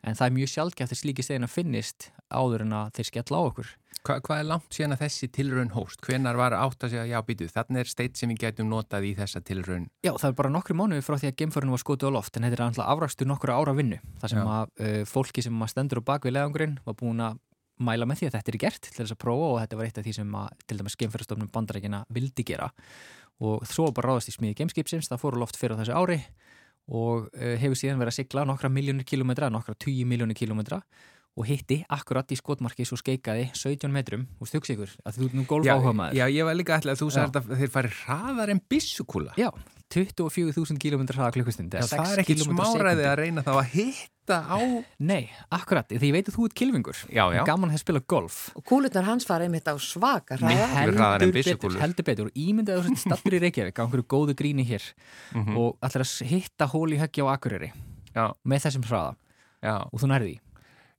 [0.03, 3.43] en það er mjög sjálfgæft að slíki steina finnist áður en að þeir skella á
[3.51, 3.71] okkur
[4.03, 6.01] Hva, hvað er langt síðan að þessi tilraun hóst?
[6.03, 9.13] Hvenar var átt að segja, já býtu, þannig er steitt sem við getum notað í
[9.15, 9.85] þessa tilraun?
[10.03, 12.49] Já, það er bara nokkru mánuði frá því að gemförinu var skotið á loft en
[12.49, 14.49] þetta er alltaf afrakstur nokkru ára vinnu þar sem Já.
[14.57, 17.39] að uh, fólki sem stendur á bakvið leðangurinn var búin að
[17.83, 20.01] mæla með því að þetta er gert til þess að prófa og þetta var eitt
[20.01, 22.73] af því sem að til dæmis gemföristofnum bandarækina vildi gera
[23.43, 26.19] og var bara ráðast í smiði gemskipsins það fór á loft fyrir á þessu ári
[26.91, 30.83] og uh, hefur síðan verið að sigla nokkra miljónir kilometra, nokkra 10 miljónir kilometra
[31.33, 34.27] og hitti akkurat í skotmarki svo skeikaði 17 metrum.
[34.43, 36.19] Og stugsi ykkur að þú ert nú golf áhuga maður.
[36.21, 39.37] já, ég var líka ætla að þú sagði að þeir fari hraðar en byssukúla.
[39.41, 39.49] Já,
[39.93, 44.59] 24.000 km hraða klukkustund Já, það er ekki smáræði að reyna þá að hitta á...
[45.03, 47.43] Nei, akkurat, því ég veit að þú ert kilvingur Já, já.
[47.49, 52.31] Gaman að spila golf Og kúlutnar hans fara einmitt á svaka Heldur betur, heldur betur
[52.31, 54.85] og ímyndið að þú sett stattur í Reykjavík á einhverju góðu gríni hér
[55.33, 55.57] Mhm.
[55.57, 57.73] og ætlar að hitta hól í höggi á Akureyri
[58.15, 59.15] Já, með þessum hraða
[59.65, 59.77] já.
[59.91, 60.41] og þú nærði því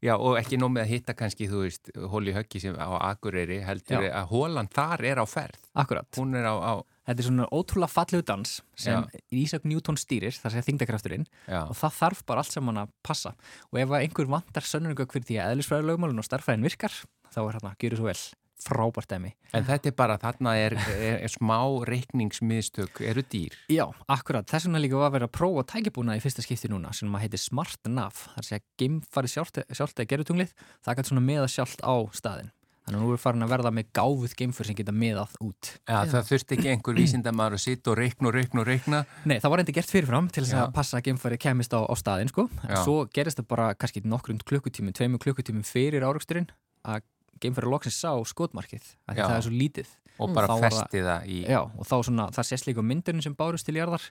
[0.03, 3.61] Já, og ekki nóg með að hitta kannski, þú veist, hóli höggi sem á Akureyri,
[3.63, 4.11] heldur Já.
[4.19, 5.55] að hólan þar er á ferð.
[5.79, 6.73] Akkurat, Hún er á, á
[7.07, 9.07] þetta er svona ótrúlega fallegu dans sem.
[9.35, 11.27] Ísak Newton stýrir, það sé þingdakrafturinn
[11.63, 13.35] og það þarf bara allt saman að passa
[13.71, 17.53] og ef að einhver vantar sönnunga fyrir því að eðlisfræðilögmálun og starffræðin virkar þá er
[17.57, 18.21] hérna, gjör svo vel,
[18.63, 23.57] frábært dæmi en þetta er bara, þarna er, er, er smá reikningsmiðstök, eru dýr.
[23.73, 24.47] Já, akkurat.
[24.49, 27.25] Þess vegna líka var að vera að prófa tækjabúna í fyrsta skipti núna sem að
[27.25, 28.15] heitir Smart Nav.
[28.23, 30.55] Það er að segja geimfari sjálft, sjálft eða gerutunglið.
[30.85, 32.53] Það kann svona meða sjálft á staðin.
[32.83, 35.69] Þannig að nú er farin að verða með gáfuð geimfur sem geta meðað út.
[35.87, 38.99] Já, það þurfti ekki einhver vísindamæður að sitja og reikna og reikna og reikna.
[39.23, 41.93] Nei, það var reyndi gert fyrirfram til þess að passa að geimfari kemist á, á
[41.95, 42.49] staðin, sko.
[42.67, 42.83] En Já.
[42.83, 46.49] svo gerist það bara kannski nokkrund klukkutímum, tveimur klukkutímum fyrir áraksturinn
[46.83, 47.05] að
[47.39, 49.87] geimfæri loksins sá skotmarkið það er svo lítið
[50.19, 50.33] og Mm.
[50.35, 53.23] bara Þá var það- festi það í Já, og þá svona, það sést líka myndunum
[53.23, 54.03] sem bárust til jarðar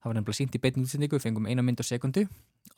[0.00, 2.24] það var nefnilega sínt í beinni útsendingu við fengum eina mynd á sekundu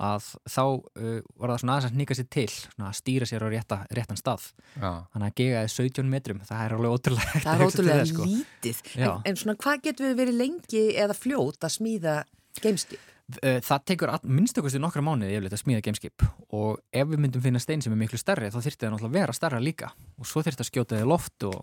[0.02, 3.46] að þá uh, var það svona aðeins að nýka sér til svona að stýra sér
[3.46, 4.90] á rétta, réttan stað Já.
[5.14, 8.84] þannig að gega er 17 metrum það er alveg ótrúlega Það er ótrúlega lítið.
[8.94, 9.10] Já.
[9.12, 12.16] En, en svona hvað getur við verið lengi eða fljót að smíða
[12.60, 13.10] gameskip?
[13.38, 17.62] Uh, Það tekur minnstakosti nokkra mánuði yfirleitt að smíða gameskip og ef við myndum finna
[17.62, 20.42] stein sem er miklu stærri þá þyrfti það náttúrulega að vera stærra líka og svo
[20.44, 21.62] þyrfti að skjóta þið loft og,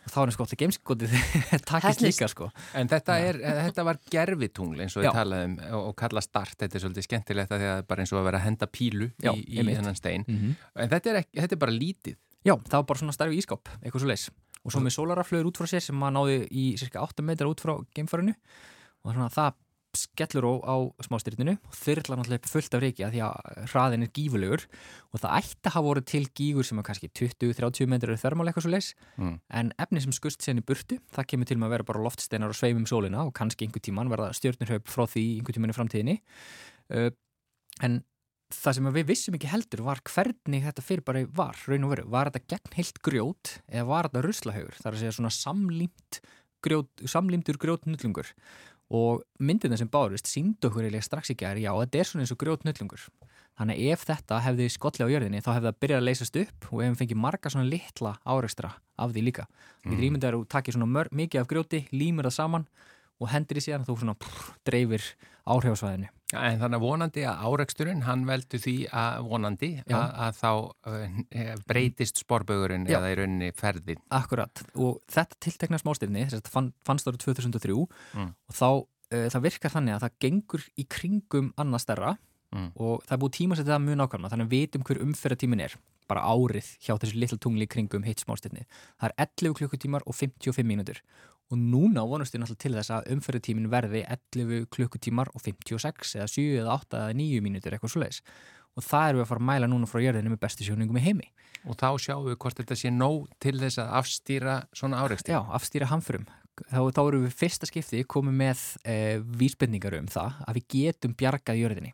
[0.00, 1.14] og þá er að gameskipið
[1.70, 2.06] takist Heppnist.
[2.06, 2.50] líka sko.
[2.78, 6.56] En þetta, er, eh, þetta var gerfitungl eins og við talaðum og, og kalla start,
[6.64, 9.10] þetta er svolítið skemmtilegt að því að bara eins og að vera að henda pílu
[9.20, 10.26] Já, í, í þennan stein.
[10.28, 12.16] Mm en þetta er, ekki, þetta er bara lítið.
[12.46, 15.60] Já, það var bara svona stærfi ískáp, eitthvað svo leis og svo með sólaraflöður út
[15.60, 18.34] frá sér sem maður náði í cirka 8 metrar út frá geimfarinu.
[19.04, 19.54] Og svona það
[19.96, 24.12] skellur á, á smástyrninu og þyrlar náttúrulega fullt af reiki að því að hraðin er
[24.14, 24.66] gífulegur
[25.10, 28.66] og það ætti að hafa voru til gígur sem er kannski 20-30 metrar þörmál eitthvað
[28.66, 29.40] svo leis Mm.
[29.50, 32.86] en efni sem skust í burtu það kemur til að vera bara loftsteinar og sveimum
[32.86, 36.16] sólina og kannski einhver tíman verða stjörnurhaup frá því einhver tíman í framtíðinni.
[36.90, 37.10] Uh,
[37.82, 38.02] en
[38.50, 42.30] það sem við vissum ekki heldur var hvernig þetta fyrirbæri var, raun og veru, var
[42.30, 46.20] þetta gegn heilt grjót eða var þetta ruslahaugur, það er að segja svona samlímt
[46.64, 48.32] grjót, samlímtur grjótnullungur
[48.90, 52.34] og myndina sem bárust síndu okkur eiginlega strax í gæri, já þetta er svona eins
[52.34, 53.06] og grjótnullungur
[53.60, 56.68] þannig að ef þetta hefði skolli á jörðinni þá hefði það byrjað að leysast upp
[56.70, 59.46] og ef við fengið marga svona litla áreikstra af því líka.
[59.84, 59.92] Mm.
[59.92, 62.66] við rýmyndar og takið svona mör, mikið af grjóti, límur það saman
[63.20, 65.04] og hendur í síðan þú svona prr, dreifir
[65.44, 70.50] áhrifasvæðinu En þannig að vonandi að áreiksturinn, hann veldur því að vonandi að, að þá
[70.86, 72.98] uh, breytist sporbögurinn Já.
[73.00, 73.98] eða í rauninni ferðin.
[74.14, 77.74] Akkurat, og þetta tiltekna smástirni þetta fann, fannst árið 2003
[78.14, 78.30] Mm.
[78.50, 78.68] og þá,
[79.14, 82.12] uh, það virkar þannig að það gengur í kringum annað stærra
[82.50, 82.70] Mm.
[82.74, 85.02] og það er búið tíma að setja það mjög nákvæmna þannig að við vitum hver
[85.04, 85.74] umferðatímin er
[86.10, 88.64] bara árið hjá þessu litla tungli kringum hitt smástirni.
[88.98, 90.98] Það er 11 klukkutímar og 55 mínútur
[91.50, 96.30] og núna vonast við náttúrulega til þess að umferðatímin verði 11 klukkutímar og 56 eða
[96.30, 98.22] 7 eða 8 eða 9 mínútur eitthvað svo leiðis
[98.78, 101.04] og það erum við að fara að mæla núna frá jörðinu með bestu sjóningum í
[101.04, 101.30] heimi.
[101.66, 105.34] Og þá sjáum við hvort þetta sé nóg til þess að afstýra svona áreikstur.
[105.34, 106.28] Já, afstýra hamförum.
[106.60, 108.96] Þá, þá erum við fyrsta skipti komið með e,
[109.40, 111.92] vísbendingar um það að við getum bjargað jörðinni.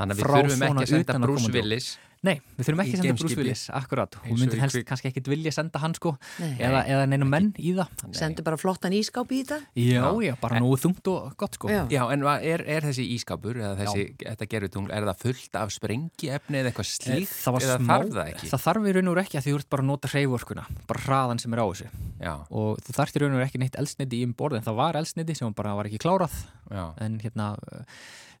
[0.00, 1.52] Þannig að við þurfum ekki að senda Bruce.
[1.52, 3.12] Willis Nei, við þurfum ekki að senda.
[3.16, 4.16] Bruce Willis, akkurat.
[4.28, 6.50] Og myndir í helst kannski ekkit vilja senda hann sko, Nei.
[6.60, 7.88] eða, eða neina menn í það.
[8.12, 9.56] Sendu bara flottan ískáp í þetta?
[9.80, 11.70] Já, já, bara nú þungt og gott sko.
[11.72, 11.86] Já.
[11.88, 15.72] Já, en va- er, er þessi ískapur eða þessi, þetta gerutungl, er það fullt af
[15.72, 18.52] sprengiefni eða eitthvað Eh, slíkt það var eða smá, þarf það ekki?
[18.52, 20.64] það þarf í raun og veru ekki að því þú ert bara að nota hreyvorkuna,
[20.92, 21.88] bara hraðan sem er á þessu
[22.20, 24.60] Já, og þú þarft í raun og veru ekki neitt eldsneiti í um borð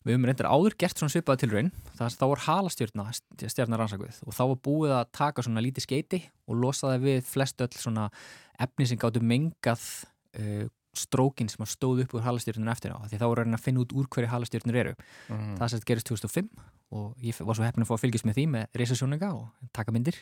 [0.04, 1.70] við höfum reyndar áður gert svona svipaða tilraun.
[1.98, 6.60] Það þá var halastjörna rannsakvið og þá var búið að taka svona lítið skeiti og
[6.62, 8.08] losa það við flest öll svona
[8.60, 9.84] efni sem gáttu mengað
[10.40, 13.66] uh, strókin sem stóð upp úr halastjörnun eftir á því þá voru að reyna að
[13.66, 14.94] finna út úr hverju halastjörnur eru.
[15.28, 15.52] Mm.
[15.60, 16.48] það sem gerist 2005
[16.98, 19.94] og ég var svo heppin að fá að fylgjast með því með reysasjóninga og taka
[19.94, 20.18] myndir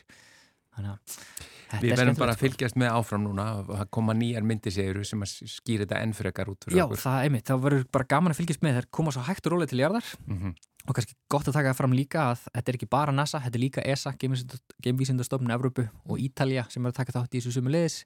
[1.69, 2.45] Við er verðum bara að sko.
[2.47, 6.65] fylgjast með áfram núna og koma nýjar myndisegur sem að skýra þetta enn frekar út
[6.65, 7.01] fyrir Já, okkur.
[7.03, 9.53] það er einmitt, þá verður bara gaman að fylgjast með þær koma svo hægt og
[9.53, 10.55] rólega til jarðar Mm
[10.89, 13.57] og kannski gott að taka það fram líka að þetta er ekki bara NASA, þetta
[13.59, 17.73] er líka ESA, Geimvísindastofnun Evrópu og Ítalja sem er að taka þátt í þessu sumu
[17.73, 17.97] liðis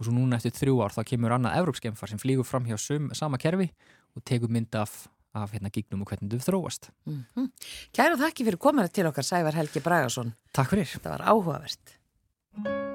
[0.00, 3.12] og svo núna eftir þrjú ár þá kemur annað Evrópsgeimfar sem flýgur fram hjá sum,
[3.14, 3.68] sama kerfi
[4.16, 5.06] og tekur mynd af,
[5.36, 6.90] af hérna gígnum og hvernig þau þróast.
[7.06, 7.52] Mm
[7.94, 10.32] Kæra þakki fyrir komina til okkar Sævar Helgi Bragason.
[10.56, 10.88] Takk fyrir.
[10.96, 11.98] Þetta var áhugavert.
[12.54, 12.91] Einhvern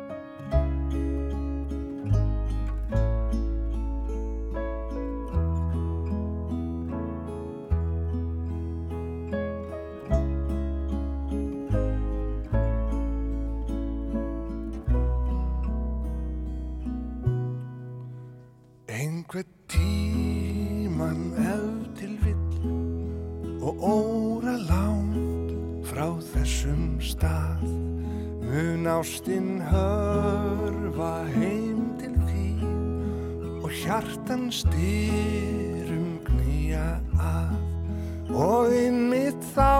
[29.08, 39.80] mun ástinn hörfa heim til þín og hjartan styrum knýja að og innmitt þá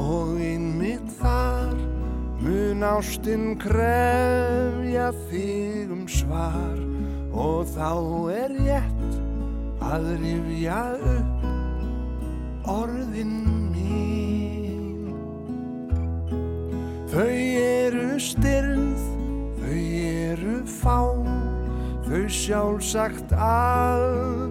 [0.00, 1.76] og innmitt þar
[2.40, 6.80] mun ástinn krefja þig um svar.
[7.34, 7.92] Og þá
[8.32, 9.20] er rétt
[9.84, 11.33] að rifja upp
[22.44, 24.43] sjálfsagt aldrei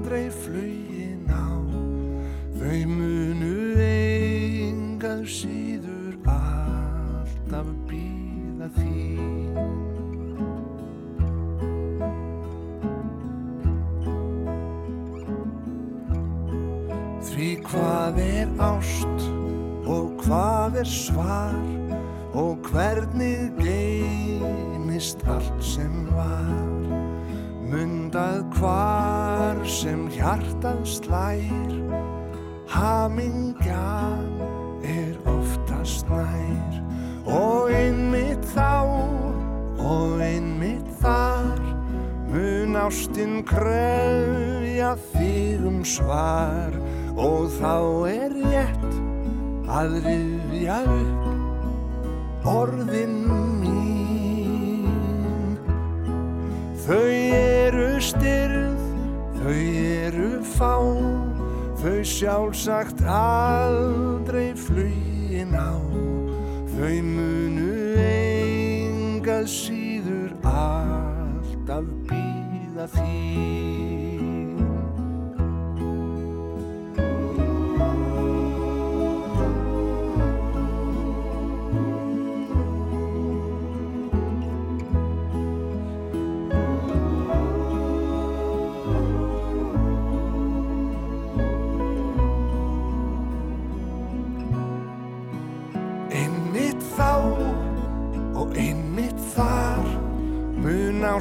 [42.73, 46.73] mun ástinn kröfja þig um svar.
[47.13, 47.77] Og þá
[48.09, 48.93] er rétt
[49.69, 53.13] að rifja upp orðin
[53.61, 54.89] mín.
[56.83, 58.81] Þau eru styrð
[59.37, 60.73] þau eru fá.
[61.83, 65.77] Þau sjálfsagt aldrei flugin á.
[66.73, 67.69] Þau munu
[68.01, 69.82] engað síður
[72.87, 73.92] See.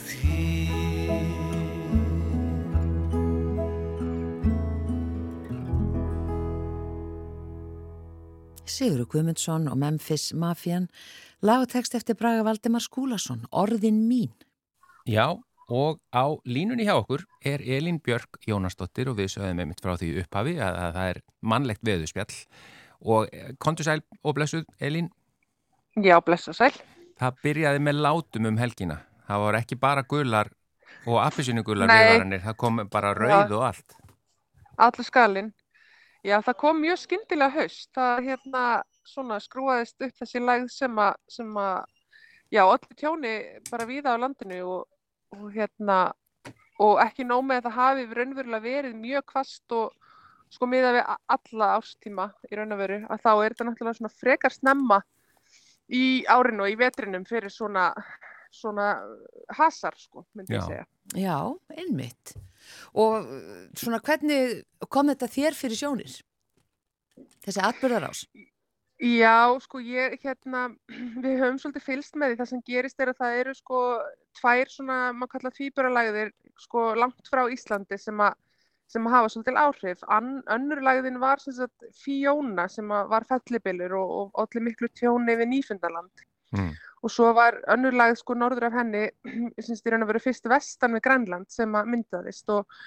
[0.00, 1.60] býða þín
[8.70, 10.86] Sigur Guðmundsson og Memphis Mafian,
[11.42, 14.30] lagatekst eftir Braga Valdimar Skúlason, Orðin mín.
[15.08, 15.34] Já,
[15.70, 20.12] og á línunni hjá okkur er Elín Björk Jónasdóttir og við sögðum einmitt frá því
[20.22, 21.20] upphafi að, að það er
[21.52, 22.36] mannlegt veðuspjall
[23.10, 25.10] og eh, kontu sæl og blessuð Elín,
[25.98, 26.72] Já, blessa sæl.
[27.18, 29.00] það byrjaði með látum um helgina.
[29.30, 30.48] Það var ekki bara gular
[31.06, 31.96] og appisínugular Nei.
[32.00, 33.94] viðvaranir, það kom bara rauð og allt.
[34.80, 35.52] Allur skalinn.
[36.26, 37.88] Já, það kom mjög skyndilega haust.
[37.94, 38.64] Það hérna
[39.06, 41.78] svona skrúaðist upp þessi lægð sem að, sem að,
[42.50, 43.34] já, allir tjóni
[43.70, 44.82] bara víða á landinu og,
[45.36, 46.00] og hérna,
[46.82, 49.94] og ekki nóg með að það hafi raunverulega verið mjög kvast og
[50.50, 54.16] sko miða við alla ástíma í raun og veru, að þá er þetta náttúrulega svona
[54.18, 55.00] frekar snemma
[55.86, 57.92] í árinu og í vetrinum fyrir svona,
[58.54, 58.90] svona
[59.56, 60.60] hasar, sko, myndi Já.
[60.60, 60.86] ég segja.
[61.18, 61.36] Já,
[61.76, 62.34] einmitt.
[62.94, 66.16] Og uh, svona hvernig kom þetta þér fyrir sjónir?
[67.44, 68.24] Þessi atbyrðarás?
[69.00, 70.66] Já, sko ég, hérna,
[71.24, 73.80] við höfum svolítið fylst með því það sem gerist er að það eru sko
[74.40, 78.36] tvær svona, maður kalla tvíburalagðir sko langt frá Íslandi sem að
[78.90, 80.00] sem að hafa svolítil áhrif.
[80.10, 84.90] Ann, önnur lagðin var sem sagt Fiona sem að var fellibilur og, og allir miklu
[84.98, 86.24] tjóni við Nýfundaland.
[86.56, 86.72] Mm.
[87.00, 89.06] Og svo var önnur lagð sko norður af henni,
[89.64, 92.80] sem styrir hann að vera fyrst vestan við Grænland sem að myndaðist og,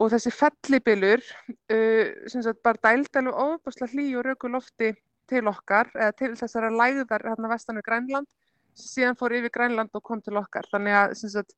[0.00, 4.92] og þessi fellibilur, uh, sem sagt bara dæld alveg ofbáslega hlý og röku lofti
[5.26, 8.28] til okkar, eða til þessara lægðar hérna vestan við Grænland,
[8.76, 10.68] síðan fór yfir Grænland og kom til okkar.
[10.70, 11.56] Þannig að sem sagt,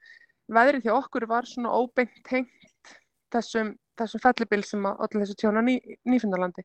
[0.49, 2.95] veðrið hjá okkur var svona óbeint tengt
[3.35, 5.77] þessum, þessum fellibil sem að allir þessu tjóna ný,
[6.09, 6.65] Nýfundalandi.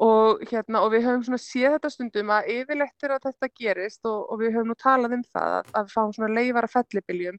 [0.00, 4.06] Og, hérna, og við höfum svona séð þetta stundum að yfirleitt er að þetta gerist
[4.08, 7.36] og, og við höfum nú talað um það að, að fáum svona leifara fellibiljum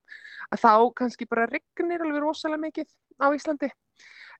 [0.53, 3.72] að þá kannski bara rignir alveg rosalega mikið á Íslandi.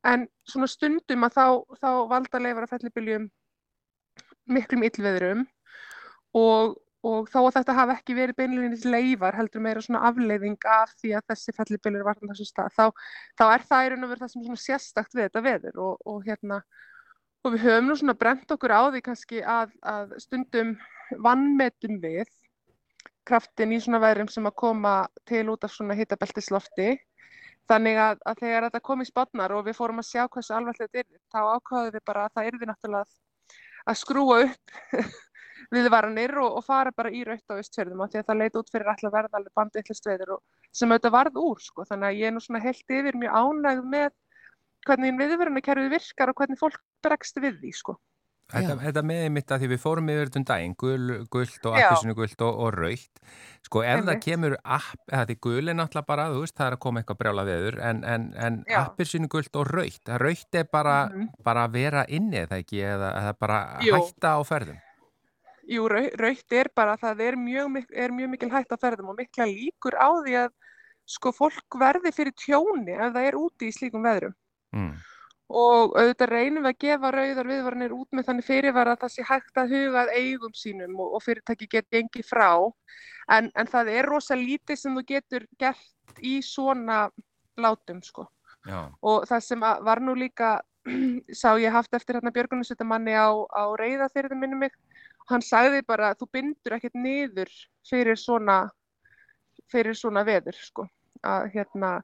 [0.06, 1.46] En svona stundum að þá,
[1.82, 3.26] þá valda leifara fellibiljum
[4.50, 5.44] miklum illveðrum
[6.38, 10.94] og, og þó að þetta hafi ekki verið beinleginis leifar heldur meira svona afleiðing af
[11.02, 12.86] því að þessi fellibylur var á þessu stað þá,
[13.40, 16.02] þá er það í raun og veru það sem svona sérstakt við þetta veður og,
[16.06, 16.62] og hérna
[17.42, 20.76] og við höfum nú svona brent okkur á því kannski að, að stundum
[21.26, 22.30] vannmetum við
[23.28, 24.94] kraftin í svona veðrum sem að koma
[25.30, 26.94] til út af svona hitabeltislofti
[27.70, 30.90] þannig að, að þegar þetta kom í spotnar og við fórum að sjá hversu alvarlega
[30.90, 34.74] þetta er þá ákvaðum við bara að það yrði náttúrulega að- skrúa upp
[35.76, 38.74] viðvaranir og, og fara bara í raut á austfjörðum af því að það leit út
[38.74, 40.42] fyrir alltaf verða alveg bandvillist veður og
[40.74, 41.86] sem auðvitað varð úr sko.
[41.88, 44.10] þannig að ég er nú svona heilt yfir mjög ánægð með
[44.88, 47.98] hvernig viðvörunarkerfið virkar og hvernig fólk bregst við því sko.
[48.52, 51.76] Þetta, þetta með einmitt að því við fórum yfir þetta um daginn, gul, gult og
[51.80, 51.86] Já.
[51.88, 53.22] appelsinu gult og, og raukt.
[53.64, 54.24] Sko ef það Einmitt.
[54.26, 57.20] kemur app, eða því gul er náttúrulega bara, þú veist, það er að koma eitthvað
[57.22, 58.82] brjála veður, en, en, en Já.
[58.82, 61.30] appelsinu gult og raukt, að raukt er bara, Mhm.
[61.48, 63.96] bara að vera inni eða ekki, eða, eða bara Jú.
[63.96, 64.82] hætta á ferðum.
[65.72, 69.14] Jú, rau- rautt er bara að það er mjög, er mjög mikil hætt á ferðum
[69.14, 70.52] og mikla líkur á því að
[71.08, 74.36] sko fólk verði fyrir tjóni ef það er úti í slíkum veðrum.
[74.76, 74.92] Mm.
[75.52, 79.26] Og auðvitað reynum við að gefa rauðar viðvaranir út með þannig fyrirvara að það sé
[79.28, 82.52] hægt að huga að eigum sínum og, og fyrirtæki get gengið frá.
[83.32, 87.04] En, en það er rosa lítið sem þú getur gert í svona
[87.60, 88.28] látum sko.
[88.68, 90.62] Já, Og það sem var nú líka,
[91.42, 94.76] sá ég haft eftir hérna björgunarsveitamanni á, á reyðafyrðu minni mig,
[95.30, 97.52] hann sagði bara þú bindur ekkert niður
[97.88, 98.64] fyrir svona,
[99.72, 100.88] fyrir svona veður sko.
[101.26, 102.00] Að hérna,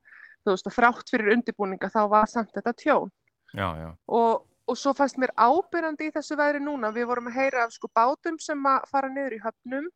[0.47, 3.11] þú veist, að þrátt fyrir undirbúninga þá var samt þetta tjón.
[3.53, 3.89] já, já.
[4.07, 7.75] Og, og svo fannst mér ábyrjandi í þessu veðri núna, við vorum að heyra af
[7.75, 9.91] sko bátum sem að fara niður í höfnum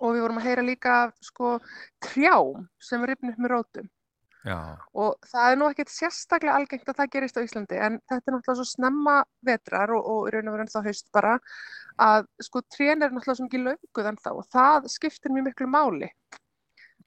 [0.00, 1.56] og við vorum að heyra líka af sko
[2.04, 3.90] trjám sem rifnir upp með rótum.
[4.40, 4.56] Já,
[4.96, 8.34] Og það er nú ekkert sérstaklega algengt að það gerist á Íslandi en þetta er
[8.34, 11.34] náttúrulega svo snemma vetrar og, og raun og veru ennþá haust bara
[12.00, 16.08] að sko trén er náttúrulega svo mikið löguð ennþá og það skiptir mjög miklu máli.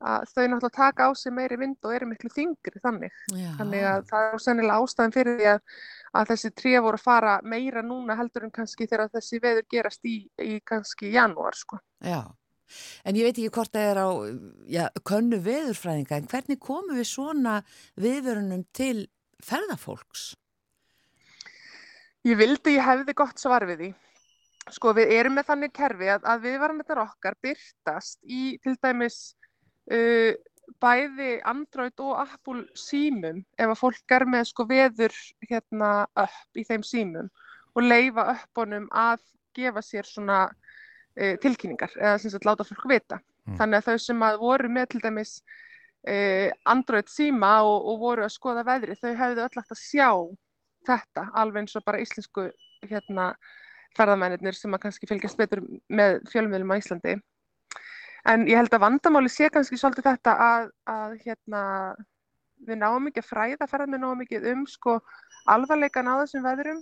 [0.04, 3.18] Að þau náttúrulega taka á sig meiri vind og eru miklu þingri þannig.
[3.32, 3.50] Já.
[3.60, 5.66] Þannig að það er sennilega ástæðan fyrir því að,
[6.20, 10.08] að þessi tré voru að fara meira núna heldur en kannski þegar þessi veður gerast
[10.10, 11.80] í, í kannski janúar sko.
[12.04, 12.22] Já,
[13.06, 14.10] en ég veit ekki hvort það er á
[14.76, 17.60] já, könnu veðurfræðinga, en hvernig komum við svona
[18.00, 19.08] viðvörunum til
[19.44, 20.34] ferðafólks?
[22.24, 23.94] Ég vildi ég hefði gott svar við því.
[24.72, 29.18] Sko við erum með þannig kerfi að, að viðvaranirnar okkar byrtast í til dæmis
[29.92, 30.32] uh,
[30.84, 35.16] bæði Android og Apple símum ef að fólk er með sko veður
[35.50, 35.92] hérna
[36.24, 37.30] upp í þeim símum
[37.74, 39.22] og leifa uppunum að
[39.58, 43.20] gefa sér svona uh, tilkynningar eða sem sagt láta fólk vita.
[43.48, 43.58] Mm.
[43.60, 45.34] Þannig að þau sem að voru með til dæmis
[46.08, 50.10] uh, Android síma og, og voru að skoða veðri þau hefðu öll hægt að sjá
[50.88, 52.48] þetta alveg eins og bara íslensku
[52.84, 53.34] hérna
[53.98, 57.18] ferðamennir sem að kannski fylgjast betur með fjölmiðlum á Íslandi.
[58.32, 61.62] En ég held að vandamáli sé kannski svolítið þetta að, að hérna,
[62.64, 65.00] við náum ekki að fræða ferðamenn náum ekki um sko
[65.52, 66.80] alvarleikan á þessum veðrum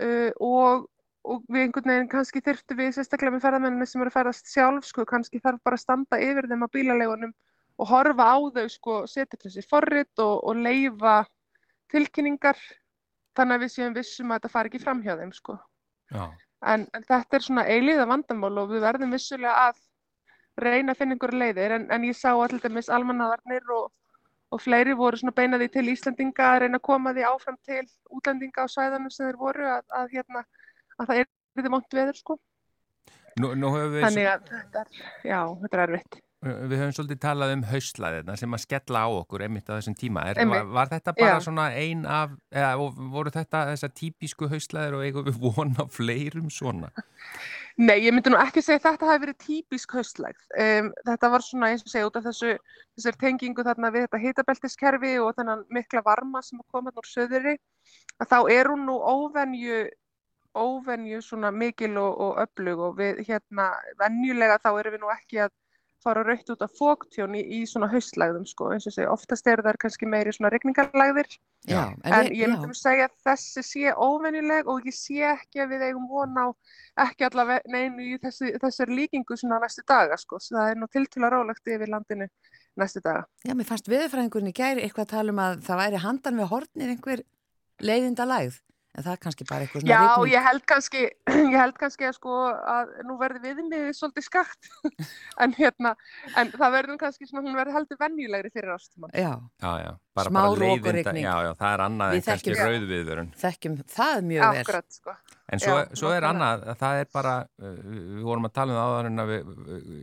[0.00, 0.86] uh, og,
[1.28, 4.88] og við einhvern veginn kannski þyrftum við sérstaklega með ferðamennina sem eru að ferðast sjálf
[4.88, 7.34] sko kannski þarf bara að standa yfir þeim á bílalegunum
[7.78, 11.20] og horfa á þau sko setja þessi forrit og, og leifa
[11.92, 12.56] tilkynningar
[13.36, 15.58] þannig að við séum vissum að þetta fari ekki fram hjá þeim sko.
[16.16, 19.78] En, en þetta er svona eilíða vandamál og við verðum vissulega að
[20.64, 23.88] reyna að finna einhverju leiðir en, en ég sá allir dæmis almannavarnir og,
[24.52, 27.82] og fleiri voru svona beinaði til Íslandinga að reyna að koma því áfram til
[28.18, 30.44] útlendinga á svæðanum sem þeir voru að, að, hérna,
[30.98, 31.28] að það er
[31.58, 32.38] þetta vont veður sko.
[33.38, 36.22] Nú, nú Þannig að þetta er, já, þetta er erfitt.
[36.38, 40.22] Við höfum svolítið talað um haustlæðina sem að skella á okkur einmitt á þessum tíma.
[40.30, 41.44] Er, var, var þetta bara Já.
[41.48, 46.92] svona ein af, eða voru þetta þessar típisku haustlæðir og eigum við vona fleirum svona?
[47.78, 50.40] Nei, ég myndi nú ekki segja þetta hafi verið típisk haustlægð.
[50.62, 52.56] Um, þetta var svona eins og segja út af þessu,
[52.98, 57.54] þessar tengingu þarna við þetta hitabeltiskerfi og þennan mikla varma sem kom hérna úr söðri,
[58.18, 59.86] að þá er hún nú óvenju,
[60.58, 65.46] óvenju svona mikil og, og öflug og við hérna, venjulega þá erum við nú ekki
[65.46, 65.54] að
[66.04, 69.62] fara raukt út af fóktjón í, í svona haustlægðum sko, eins og segja, oftast eru
[69.66, 71.26] þær kannski meiri svona regningarlægðir
[71.68, 72.48] Já, En við- ég já.
[72.52, 76.38] myndi nú segja að þessi sé óvenjuleg og ég sé ekki að við eigum von
[76.38, 76.46] á
[77.08, 80.38] ekki allavega neinu í þessi, þessari líkingu svona næstu daga sko.
[80.38, 82.28] Svo það er nú tiltúlega rólegt yfir landinu
[82.78, 83.26] næstu daga.
[83.44, 86.48] Já, mér fannst veðurfræðingurinn í gæri eitthvað að tala um að það væri handan við
[86.54, 87.22] hornir einhver
[87.82, 88.60] leiðinda lægð,
[88.98, 90.32] en það er kannski bara eitthvað svona Já, rigning.
[90.34, 91.02] ég held kannski,
[91.54, 92.34] ég held kannski að sko
[92.74, 94.70] að nú verði viðmiðið svolítið skakt
[95.46, 95.94] en hérna,
[96.34, 99.14] en það verður kannski svona, hún verður heldur venjulegri fyrir ástíman.
[99.14, 99.32] Já,
[99.62, 103.32] Já, já, bara, Smá bara leiðinda, já, já, það er annað en kannski rauðviðurinn.
[103.38, 104.62] þekkjum það mjög vel.
[104.66, 105.16] Akkurat, sko.
[105.48, 107.30] En svo, Já, svo er annað, að það er bara,
[107.64, 109.46] uh, við vorum að tala um það áðan en að við,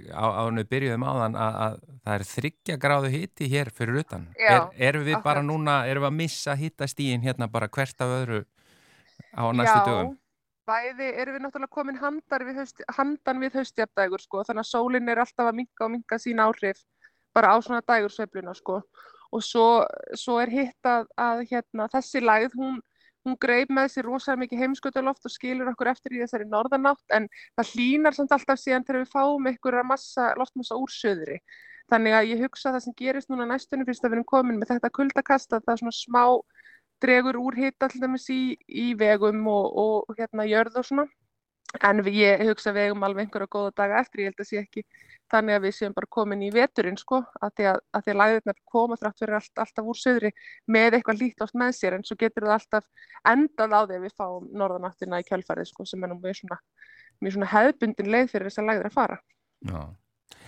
[0.10, 1.76] á- áður en við byrjuðum áðan að, að
[2.08, 4.24] það er þryggja gráðu hiti hér fyrir utan.
[4.42, 5.50] Já, er, erum við bara akkurat.
[5.52, 8.40] núna, erum við að missa hittastíin hérna bara hvert af öðru
[9.36, 10.14] á næstu dögum?
[10.66, 12.00] bæði erum við náttúrulega komin
[12.48, 16.18] við haust, handan við haustjafndægur sko, þannig að sólinn er alltaf að minka og minka
[16.18, 16.82] sín áhrif
[17.36, 18.82] bara á svona dægursveifluna sko.
[19.32, 22.82] og svo, svo er hitt að, að hérna, þessi lægð hún
[23.26, 27.26] hún greip með sér rosalega mikið heimskutaloft og skilur okkur eftir í þessari norðanátt en
[27.58, 31.40] það hlínar samt alltaf síðan þegar við fáum einhverja massa, loftmassa úr söðri.
[31.90, 34.60] Þannig að ég hugsa að það sem gerist núna næstunni fyrst að við erum komin
[34.62, 36.24] með þetta kuldakast að það er svona smá
[37.02, 39.78] dregur úr hitta til dæmis í, í vegum og,
[40.08, 41.08] og hérna jörð og svona.
[41.84, 44.84] En ég hugsa eigum alveg einhverja góða daga eftir, ég held að sé ekki
[45.34, 48.20] þannig að við séum bara komin í veturinn sko, að því að, að, því að
[48.22, 50.32] læðirnar koma þrátt fyrir allt, alltaf úr söðri
[50.72, 52.88] með eitthvað lít ást með sér en svo getur það alltaf
[53.28, 56.60] endað á því að við fáum norðanáttina í kjölfarið sko, sem er mjög svona,
[57.26, 59.20] mjög svona hefðbundin leið fyrir þess að læðir að fara.
[59.66, 59.82] Já.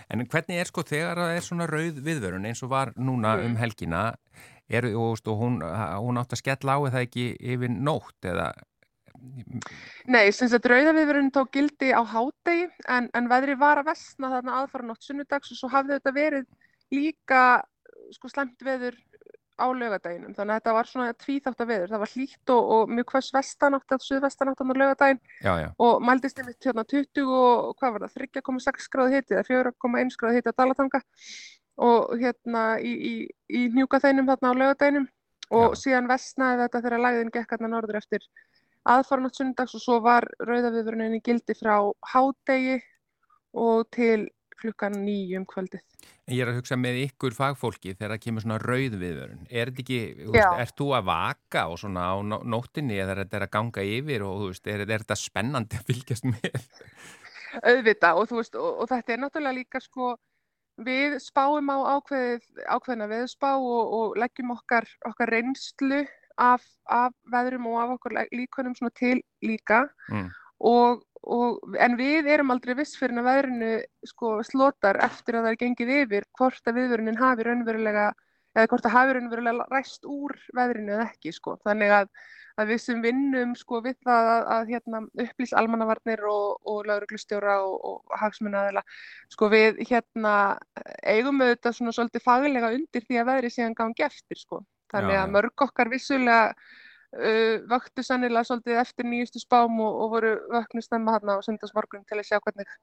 [0.08, 3.50] En hvernig er sko þegar það er svona rauð viðvörun eins og var núna Mm.
[3.50, 4.02] um helgina
[4.68, 8.52] er, og, og hún, hún átt að skella á eða ekki yfir nótt eða?
[10.06, 14.60] Nei, sem sagt rauðaviðvörun tók gildi á hádegi en, en veðri var að vestna þarna
[14.60, 16.46] aðfara nótt sunnudags og svo hafði þetta verið
[16.94, 17.42] líka
[18.14, 18.96] sko slæmt veður
[19.58, 21.90] á lögadaginum þannig að þetta var svona tvíþátt að veður.
[21.92, 25.20] Það var hlýtt og, og mjög hvers vestanátt eða suðvestanátt á lögadaginn
[25.82, 30.38] og mældist einmitt hérna 20 og hvað var það 3,6 gráði hiti eða 4,1 gráði
[30.38, 31.02] hiti að Dalatanga
[31.78, 33.14] og hérna í, í,
[33.54, 35.08] í hnjúka þeinum þarna á lögadaginum
[35.54, 35.80] og Já.
[35.82, 38.24] síðan vestnaði þetta þegar lagðin gekk hérna norður eftir
[38.88, 41.76] aðfaranótt sundags og svo var rauðaviðvörunin í gildi frá
[42.12, 42.80] hádegi
[43.58, 45.82] og til klukkan nýjum kvöldið.
[46.26, 49.70] en ég er að hugsa með ykkur fagfólki þegar það kemur svona rauð viðvörun er
[49.70, 53.22] þetta ekki, þú veist, ert þú að vaka og svona á nó- nóttinni eða er
[53.22, 56.58] þetta að ganga yfir og þú veist, er, er þetta spennandi að fylgjast með?
[57.70, 60.16] auðvita og þú veist og, og þetta er náttúrulega líka sko
[60.86, 66.04] við spáum á ákveðið, ákveðina veðspá og, og leggjum okkar, okkar reynslu
[66.38, 70.30] af, af veðrum og af okkur líkunum til líka Mm.
[70.60, 73.72] og, og, en við erum aldrei viss fyrir að veðrinu
[74.06, 78.12] sko slotar eftir að það er gengið yfir hvort að viðvörunin hafi raunverulega
[78.58, 82.10] eða hvort það hafi raunverulega ræst úr veðrinu eða ekki sko þannig að,
[82.58, 87.60] að við sem vinnum sko við það að, að hérna, upplýs almannavarnir og, og lauruglustjóra
[87.66, 88.82] og, og hagsmunnaðila
[89.34, 90.34] sko við hérna
[91.06, 95.22] eigum auðvitað svona svolítið faglega undir því að veðri síðan gangi eftir sko þannig Já,
[95.22, 95.32] að já.
[95.36, 96.44] mörg okkar vissulega
[97.16, 102.06] uh, vöktu sannilega svolítið eftir nýjustu spám og, og voru vöknu stemma hérna á sundagsmorgun
[102.08, 102.78] til að sjá hvernig,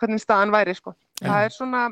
[0.00, 0.94] hvernig staðan væri sko.
[1.20, 1.82] Það er svona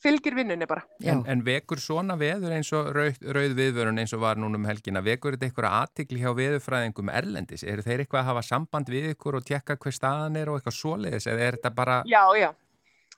[0.00, 0.84] fylgir vinnunni bara.
[1.04, 4.68] En, en vekur svona veður eins og rauð, rauð viðvörun eins og var núna um
[4.68, 7.64] helgina, vekur þetta eitthvað aðtikli hjá veðurfræðingum erlendis?
[7.68, 10.78] Eru þeir eitthvað að hafa samband við ykkur og tjekka hver staðan er og eitthvað
[10.78, 12.00] svoleiðis eða er þetta bara...
[12.08, 12.48] Já, já,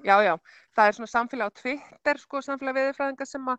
[0.03, 0.35] já, já.
[0.73, 3.57] Það er svona samfélag á Twitter, sko, samfélag veðurfræðinga sem, a,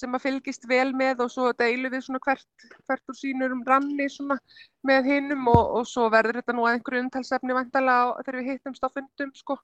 [0.00, 3.64] sem að fylgist vel með og svo deilu við svona hvert, hvert úr sínur um
[3.66, 4.38] ranni svona
[4.86, 8.86] með hinnum og, og svo verður þetta nú að einhverju umtalsefni vandalega þegar við hittumst
[8.86, 9.58] á fundum, sko.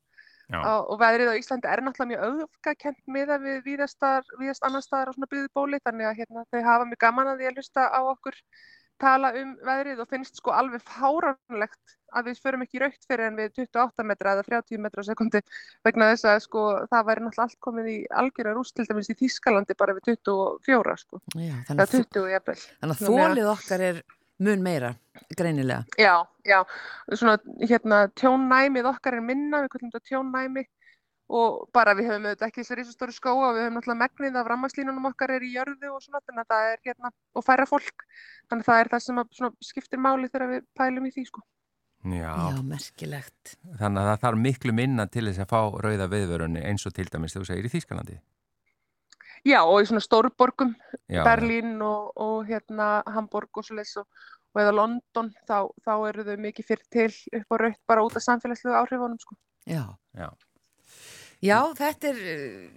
[0.54, 5.10] Á- og veðrið á Íslandi er náttúrulega mjög auðvokakent með að við víðast annar staðar
[5.10, 8.00] á svona byggðbóli þannig að hérna, þau hafa mjög gaman að því að hlusta á
[8.06, 8.34] okkur
[8.96, 13.36] tala um veðrið og finnst sko alveg fáránlegt að við förum ekki raukt fyrir en
[13.36, 15.42] við 28 metra eða 30 metra á sekundi
[15.84, 19.16] vegna þess að sko það væri náttúrulega allt komið í algjörðar úst til dæmis í
[19.20, 22.56] Þískalandi bara við 24 sko, Já, þannig, að, 20 jafnvel.
[22.56, 24.00] þannig að Þannig að- þólið okkar er
[24.42, 24.94] mun meira,
[25.36, 25.84] greinilega.
[25.98, 26.60] Já, já,
[27.12, 30.66] svona hérna tjónnæmið okkar er minna, við kallum þetta tjónnæmi
[31.36, 34.50] og bara við höfum auðvitað ekki þessi risastóri skóa og við höfum náttúrulega megnið af
[34.52, 38.04] rammarslínunum okkar er í jörðu og svona þannig að það er hérna og færa fólk
[38.46, 41.26] þannig að það er það sem að, svona, skiptir máli þegar við pælum í því
[41.32, 41.42] sko.
[42.06, 43.56] Já, Já, merkilegt.
[43.80, 47.08] þannig að það þarf miklu minna til þess að fá rauða viðvörun eins og til
[47.10, 48.18] dæmis þegar þú segir í Þýskalandi.
[49.46, 50.72] Já og í svona stórborgum,
[51.06, 54.08] Já, Berlín og, og hérna Hamburg og svo leys og,
[54.54, 58.18] og eða London þá, þá eru þau mikið fyrir til upp á raut bara út
[58.18, 59.38] af samfélagslegu áhrifunum sko.
[59.70, 59.84] Já.
[60.18, 60.28] Já.
[61.44, 62.20] Já, þetta er,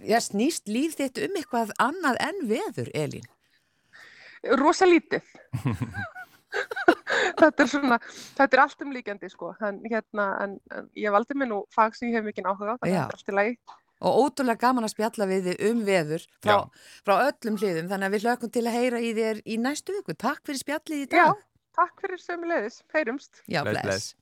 [0.04, 3.26] já, snýst líf þitt um eitthvað annað en veður, Elín.
[4.60, 5.24] rosa lítið
[7.40, 11.36] þetta er svona þetta er allt um líkjandi sko en, hérna, en, en ég valdi
[11.38, 13.36] mér nú fag sem ég hef mikið áhuga á þannig að þetta er allt í
[13.38, 13.54] lagi
[14.00, 16.56] Og ótrúlega gaman að spjalla við þið um veður frá,
[17.04, 20.16] frá öllum hliðum, þannig að við hlökkum til að heyra í þér í næstu viku.
[20.16, 21.46] Takk fyrir spjallið í Já, dag.
[21.76, 24.14] takk fyrir sömulegis, heyrumst Já, Bless, bless.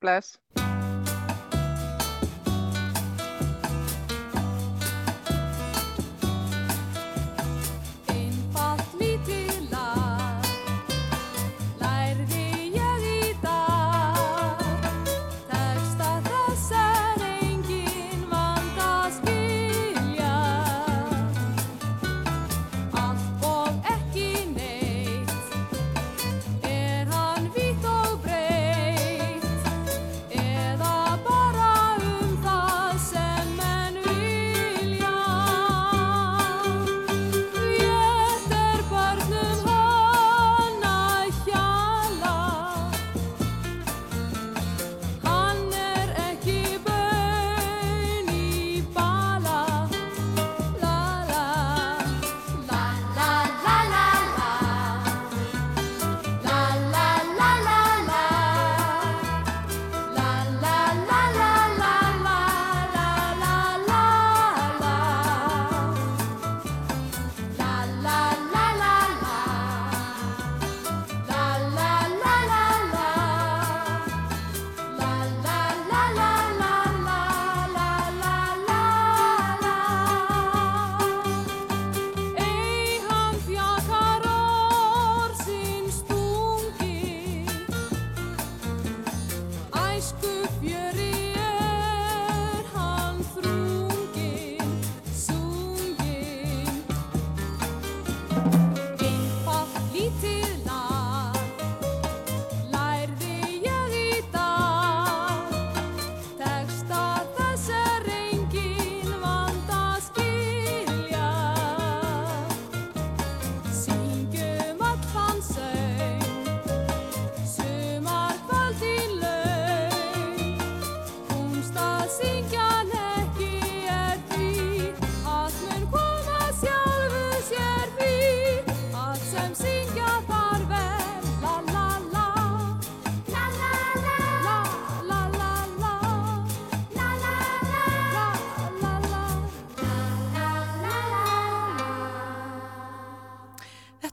[0.00, 0.71] bless.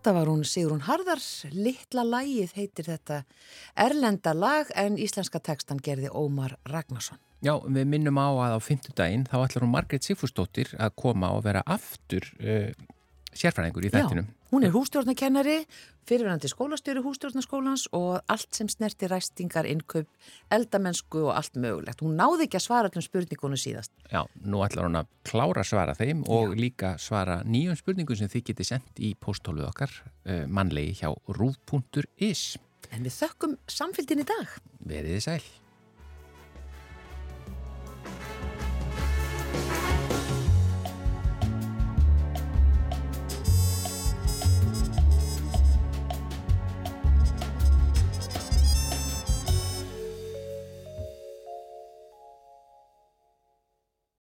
[0.10, 1.20] Þetta var hún Sigrún Harðar,
[1.53, 3.18] Littla lægið heitir þetta
[3.78, 7.20] erlenda lag en íslenska tekstan gerði Ómar Ragnarsson.
[7.45, 11.43] Já, við minnum á að á fymtudaginn þá ætlar hún Margrét Sigfúrsdóttir að koma og
[11.45, 12.74] vera aftur uh,
[13.38, 14.34] sérfræðingur í þættinum.
[14.50, 15.66] Já, hún er hústjórnakennari,
[16.10, 20.08] fyrirverandi skólastjóri hústjórnaskólans og allt sem snerti ræstingar, innkaup,
[20.50, 22.02] eldamennsku og allt mögulegt.
[22.02, 23.93] Hún náði ekki að svara allum spurningunum síðast.
[24.10, 28.32] Já, nú ætlar hún að klára að svara þeim og líka svara nýjum spurningum sem
[28.32, 32.58] þið getið sendt í póstóluð okkar uh, mannlegi hjá rúf.is.
[32.89, 34.62] En við þökkum samfélgin í dag.
[34.82, 35.43] Veriði sæl.